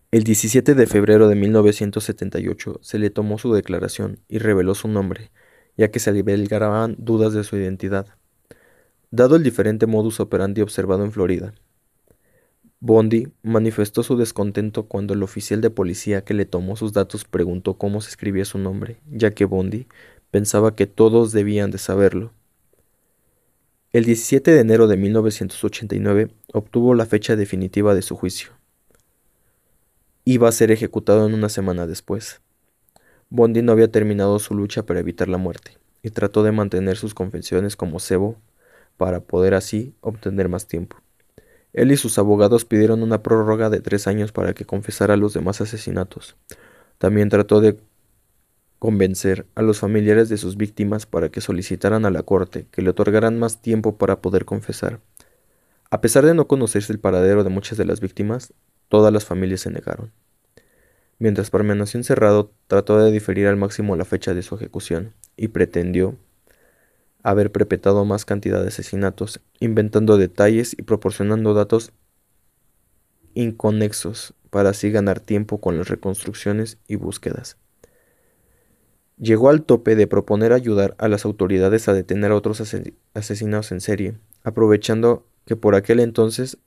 El 0.09 0.23
17 0.23 0.73
de 0.73 0.87
febrero 0.87 1.27
de 1.27 1.35
1978 1.35 2.79
se 2.81 2.97
le 2.97 3.11
tomó 3.11 3.37
su 3.37 3.53
declaración 3.53 4.19
y 4.27 4.39
reveló 4.39 4.73
su 4.73 4.87
nombre, 4.87 5.29
ya 5.77 5.91
que 5.91 5.99
se 5.99 6.09
albergaban 6.09 6.95
dudas 6.97 7.33
de 7.33 7.43
su 7.43 7.57
identidad. 7.57 8.07
Dado 9.11 9.35
el 9.35 9.43
diferente 9.43 9.85
modus 9.85 10.19
operandi 10.19 10.61
observado 10.61 11.03
en 11.03 11.11
Florida, 11.11 11.53
Bondi 12.79 13.29
manifestó 13.41 14.03
su 14.03 14.15
descontento 14.15 14.83
cuando 14.83 15.15
el 15.15 15.23
oficial 15.23 15.59
de 15.59 15.71
policía 15.71 16.23
que 16.23 16.35
le 16.35 16.45
tomó 16.45 16.75
sus 16.75 16.93
datos 16.93 17.25
preguntó 17.25 17.79
cómo 17.79 17.99
se 17.99 18.09
escribía 18.09 18.45
su 18.45 18.59
nombre, 18.59 18.97
ya 19.09 19.31
que 19.31 19.45
Bondi 19.45 19.87
Pensaba 20.35 20.75
que 20.75 20.85
todos 20.85 21.31
debían 21.31 21.71
de 21.71 21.77
saberlo. 21.77 22.33
El 23.93 24.03
17 24.03 24.51
de 24.51 24.59
enero 24.59 24.87
de 24.87 24.97
1989 24.97 26.29
obtuvo 26.51 26.93
la 26.93 27.05
fecha 27.05 27.37
definitiva 27.37 27.95
de 27.95 28.01
su 28.01 28.17
juicio. 28.17 28.49
Iba 30.25 30.49
a 30.49 30.51
ser 30.51 30.71
ejecutado 30.71 31.25
en 31.25 31.33
una 31.33 31.47
semana 31.47 31.87
después. 31.87 32.41
Bondi 33.29 33.61
no 33.61 33.71
había 33.71 33.89
terminado 33.89 34.37
su 34.39 34.55
lucha 34.55 34.85
para 34.85 34.99
evitar 34.99 35.29
la 35.29 35.37
muerte 35.37 35.77
y 36.03 36.09
trató 36.09 36.43
de 36.43 36.51
mantener 36.51 36.97
sus 36.97 37.13
confesiones 37.13 37.77
como 37.77 38.01
cebo 38.01 38.35
para 38.97 39.21
poder 39.21 39.53
así 39.53 39.95
obtener 40.01 40.49
más 40.49 40.67
tiempo. 40.67 40.97
Él 41.71 41.93
y 41.93 41.95
sus 41.95 42.19
abogados 42.19 42.65
pidieron 42.65 43.03
una 43.03 43.23
prórroga 43.23 43.69
de 43.69 43.79
tres 43.79 44.05
años 44.05 44.33
para 44.33 44.53
que 44.53 44.65
confesara 44.65 45.15
los 45.15 45.33
demás 45.33 45.61
asesinatos. 45.61 46.35
También 46.97 47.29
trató 47.29 47.61
de 47.61 47.77
convencer 48.85 49.47
a 49.55 49.63
los 49.63 49.79
familiares 49.79 50.29
de 50.29 50.37
sus 50.37 50.57
víctimas 50.57 51.07
para 51.07 51.29
que 51.29 51.41
solicitaran 51.41 52.05
a 52.05 52.11
la 52.11 52.21
corte 52.21 52.67
que 52.69 52.83
le 52.83 52.91
otorgaran 52.91 53.39
más 53.39 53.59
tiempo 53.59 53.97
para 53.97 54.21
poder 54.21 54.45
confesar. 54.45 54.99
A 55.89 56.01
pesar 56.01 56.23
de 56.23 56.35
no 56.35 56.47
conocerse 56.47 56.93
el 56.93 56.99
paradero 56.99 57.43
de 57.43 57.49
muchas 57.49 57.79
de 57.79 57.85
las 57.85 57.99
víctimas, 57.99 58.53
todas 58.87 59.11
las 59.11 59.25
familias 59.25 59.61
se 59.61 59.71
negaron. 59.71 60.11
Mientras 61.17 61.49
permaneció 61.49 61.99
encerrado, 61.99 62.51
trató 62.67 62.99
de 62.99 63.11
diferir 63.11 63.47
al 63.47 63.57
máximo 63.57 63.95
la 63.95 64.05
fecha 64.05 64.35
de 64.35 64.43
su 64.43 64.53
ejecución 64.53 65.15
y 65.35 65.47
pretendió 65.47 66.15
haber 67.23 67.51
perpetrado 67.51 68.05
más 68.05 68.23
cantidad 68.23 68.61
de 68.61 68.67
asesinatos, 68.67 69.41
inventando 69.59 70.19
detalles 70.19 70.75
y 70.77 70.83
proporcionando 70.83 71.55
datos 71.55 71.91
inconexos 73.33 74.35
para 74.51 74.69
así 74.69 74.91
ganar 74.91 75.21
tiempo 75.21 75.59
con 75.59 75.75
las 75.75 75.87
reconstrucciones 75.87 76.77
y 76.87 76.97
búsquedas. 76.97 77.57
Llegó 79.17 79.49
al 79.49 79.63
tope 79.63 79.95
de 79.95 80.07
proponer 80.07 80.51
ayudar 80.51 80.95
a 80.97 81.07
las 81.07 81.23
autoridades 81.23 81.87
a 81.87 81.93
detener 81.93 82.31
a 82.31 82.35
otros 82.35 82.61
asesinados 83.13 83.71
en 83.71 83.79
serie, 83.79 84.17
aprovechando 84.43 85.25
que 85.45 85.55
por 85.55 85.75
aquel 85.75 86.01
entonces 86.01 86.57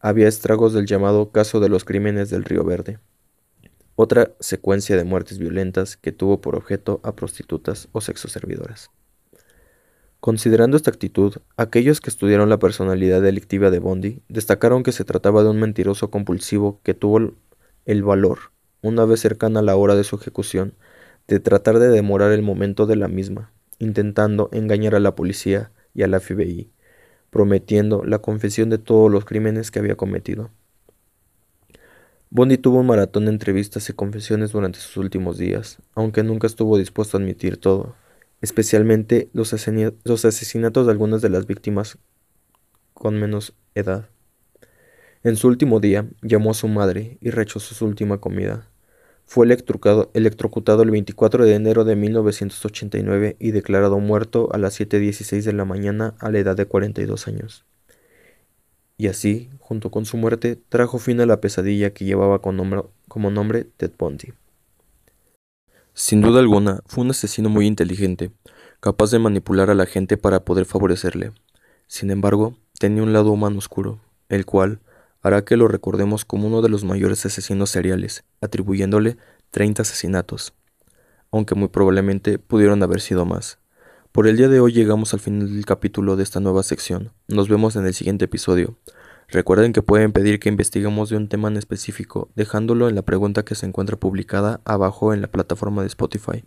había 0.00 0.28
estragos 0.28 0.72
del 0.72 0.86
llamado 0.86 1.30
caso 1.30 1.60
de 1.60 1.68
los 1.68 1.84
crímenes 1.84 2.30
del 2.30 2.44
Río 2.44 2.64
Verde, 2.64 2.98
otra 3.96 4.32
secuencia 4.40 4.96
de 4.96 5.04
muertes 5.04 5.38
violentas 5.38 5.96
que 5.96 6.12
tuvo 6.12 6.40
por 6.40 6.56
objeto 6.56 7.00
a 7.02 7.16
prostitutas 7.16 7.88
o 7.92 8.00
sexoservidoras. 8.00 8.90
Considerando 10.20 10.76
esta 10.76 10.90
actitud, 10.90 11.34
aquellos 11.56 12.00
que 12.00 12.10
estudiaron 12.10 12.48
la 12.48 12.58
personalidad 12.58 13.20
delictiva 13.20 13.70
de 13.70 13.78
Bondi 13.78 14.22
destacaron 14.28 14.82
que 14.82 14.92
se 14.92 15.04
trataba 15.04 15.42
de 15.42 15.50
un 15.50 15.60
mentiroso 15.60 16.10
compulsivo 16.10 16.80
que 16.82 16.94
tuvo 16.94 17.34
el 17.84 18.02
valor, 18.02 18.38
una 18.82 19.04
vez 19.04 19.20
cercana 19.20 19.62
la 19.62 19.76
hora 19.76 19.96
de 19.96 20.04
su 20.04 20.16
ejecución, 20.16 20.74
de 21.28 21.40
tratar 21.40 21.78
de 21.78 21.88
demorar 21.88 22.32
el 22.32 22.42
momento 22.42 22.86
de 22.86 22.96
la 22.96 23.06
misma, 23.06 23.52
intentando 23.78 24.48
engañar 24.52 24.94
a 24.94 25.00
la 25.00 25.14
policía 25.14 25.70
y 25.94 26.02
a 26.02 26.08
la 26.08 26.20
FBI, 26.20 26.70
prometiendo 27.30 28.02
la 28.04 28.18
confesión 28.18 28.70
de 28.70 28.78
todos 28.78 29.10
los 29.10 29.24
crímenes 29.26 29.70
que 29.70 29.78
había 29.78 29.96
cometido. 29.96 30.50
Bondi 32.30 32.58
tuvo 32.58 32.80
un 32.80 32.86
maratón 32.86 33.26
de 33.26 33.30
entrevistas 33.30 33.88
y 33.88 33.92
confesiones 33.92 34.52
durante 34.52 34.78
sus 34.78 34.96
últimos 34.96 35.38
días, 35.38 35.78
aunque 35.94 36.22
nunca 36.22 36.46
estuvo 36.46 36.76
dispuesto 36.76 37.16
a 37.16 37.20
admitir 37.20 37.58
todo, 37.58 37.94
especialmente 38.40 39.28
los, 39.32 39.54
los 40.04 40.24
asesinatos 40.24 40.86
de 40.86 40.92
algunas 40.92 41.22
de 41.22 41.30
las 41.30 41.46
víctimas 41.46 41.98
con 42.94 43.18
menos 43.18 43.54
edad. 43.74 44.08
En 45.24 45.36
su 45.36 45.48
último 45.48 45.80
día 45.80 46.06
llamó 46.22 46.50
a 46.50 46.54
su 46.54 46.68
madre 46.68 47.18
y 47.20 47.30
rechazó 47.30 47.74
su 47.74 47.86
última 47.86 48.18
comida, 48.18 48.68
fue 49.28 49.44
electrocutado 49.44 50.82
el 50.82 50.90
24 50.90 51.44
de 51.44 51.54
enero 51.54 51.84
de 51.84 51.96
1989 51.96 53.36
y 53.38 53.50
declarado 53.50 53.98
muerto 54.00 54.48
a 54.52 54.58
las 54.58 54.80
7.16 54.80 55.42
de 55.42 55.52
la 55.52 55.66
mañana 55.66 56.14
a 56.18 56.30
la 56.30 56.38
edad 56.38 56.56
de 56.56 56.64
42 56.64 57.28
años. 57.28 57.66
Y 58.96 59.08
así, 59.08 59.50
junto 59.60 59.90
con 59.90 60.06
su 60.06 60.16
muerte, 60.16 60.58
trajo 60.70 60.98
fin 60.98 61.20
a 61.20 61.26
la 61.26 61.42
pesadilla 61.42 61.92
que 61.92 62.06
llevaba 62.06 62.40
como 62.40 63.30
nombre 63.30 63.64
Ted 63.64 63.92
Bundy. 63.98 64.32
Sin 65.92 66.22
duda 66.22 66.40
alguna, 66.40 66.80
fue 66.86 67.04
un 67.04 67.10
asesino 67.10 67.50
muy 67.50 67.66
inteligente, 67.66 68.30
capaz 68.80 69.10
de 69.10 69.18
manipular 69.18 69.68
a 69.68 69.74
la 69.74 69.84
gente 69.84 70.16
para 70.16 70.46
poder 70.46 70.64
favorecerle. 70.64 71.32
Sin 71.86 72.10
embargo, 72.10 72.56
tenía 72.78 73.02
un 73.02 73.12
lado 73.12 73.30
humano 73.30 73.58
oscuro, 73.58 74.00
el 74.30 74.46
cual 74.46 74.80
hará 75.28 75.44
que 75.44 75.56
lo 75.56 75.68
recordemos 75.68 76.24
como 76.24 76.46
uno 76.46 76.62
de 76.62 76.70
los 76.70 76.84
mayores 76.84 77.24
asesinos 77.26 77.70
seriales, 77.70 78.24
atribuyéndole 78.40 79.18
30 79.50 79.82
asesinatos, 79.82 80.54
aunque 81.30 81.54
muy 81.54 81.68
probablemente 81.68 82.38
pudieron 82.38 82.82
haber 82.82 83.00
sido 83.00 83.26
más. 83.26 83.58
Por 84.10 84.26
el 84.26 84.38
día 84.38 84.48
de 84.48 84.60
hoy 84.60 84.72
llegamos 84.72 85.12
al 85.12 85.20
final 85.20 85.52
del 85.52 85.66
capítulo 85.66 86.16
de 86.16 86.22
esta 86.22 86.40
nueva 86.40 86.62
sección. 86.62 87.12
Nos 87.28 87.50
vemos 87.50 87.76
en 87.76 87.86
el 87.86 87.92
siguiente 87.92 88.24
episodio. 88.24 88.78
Recuerden 89.28 89.74
que 89.74 89.82
pueden 89.82 90.12
pedir 90.12 90.40
que 90.40 90.48
investiguemos 90.48 91.10
de 91.10 91.18
un 91.18 91.28
tema 91.28 91.48
en 91.48 91.58
específico, 91.58 92.30
dejándolo 92.34 92.88
en 92.88 92.94
la 92.94 93.02
pregunta 93.02 93.44
que 93.44 93.54
se 93.54 93.66
encuentra 93.66 93.98
publicada 93.98 94.62
abajo 94.64 95.12
en 95.12 95.20
la 95.20 95.30
plataforma 95.30 95.82
de 95.82 95.88
Spotify, 95.88 96.44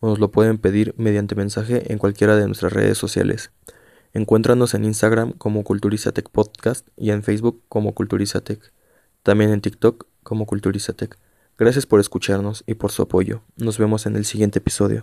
o 0.00 0.08
nos 0.08 0.18
lo 0.18 0.30
pueden 0.30 0.56
pedir 0.56 0.94
mediante 0.96 1.34
mensaje 1.34 1.92
en 1.92 1.98
cualquiera 1.98 2.36
de 2.36 2.46
nuestras 2.46 2.72
redes 2.72 2.96
sociales. 2.96 3.50
Encuéntranos 4.14 4.74
en 4.74 4.84
Instagram 4.84 5.32
como 5.32 5.64
Culturizatec 5.64 6.30
Podcast 6.30 6.86
y 6.96 7.10
en 7.10 7.24
Facebook 7.24 7.60
como 7.68 7.94
Culturizatec. 7.94 8.72
También 9.24 9.50
en 9.50 9.60
TikTok 9.60 10.06
como 10.22 10.46
Culturizatec. 10.46 11.18
Gracias 11.58 11.84
por 11.84 11.98
escucharnos 11.98 12.62
y 12.64 12.74
por 12.74 12.92
su 12.92 13.02
apoyo. 13.02 13.42
Nos 13.56 13.76
vemos 13.76 14.06
en 14.06 14.14
el 14.14 14.24
siguiente 14.24 14.60
episodio. 14.60 15.02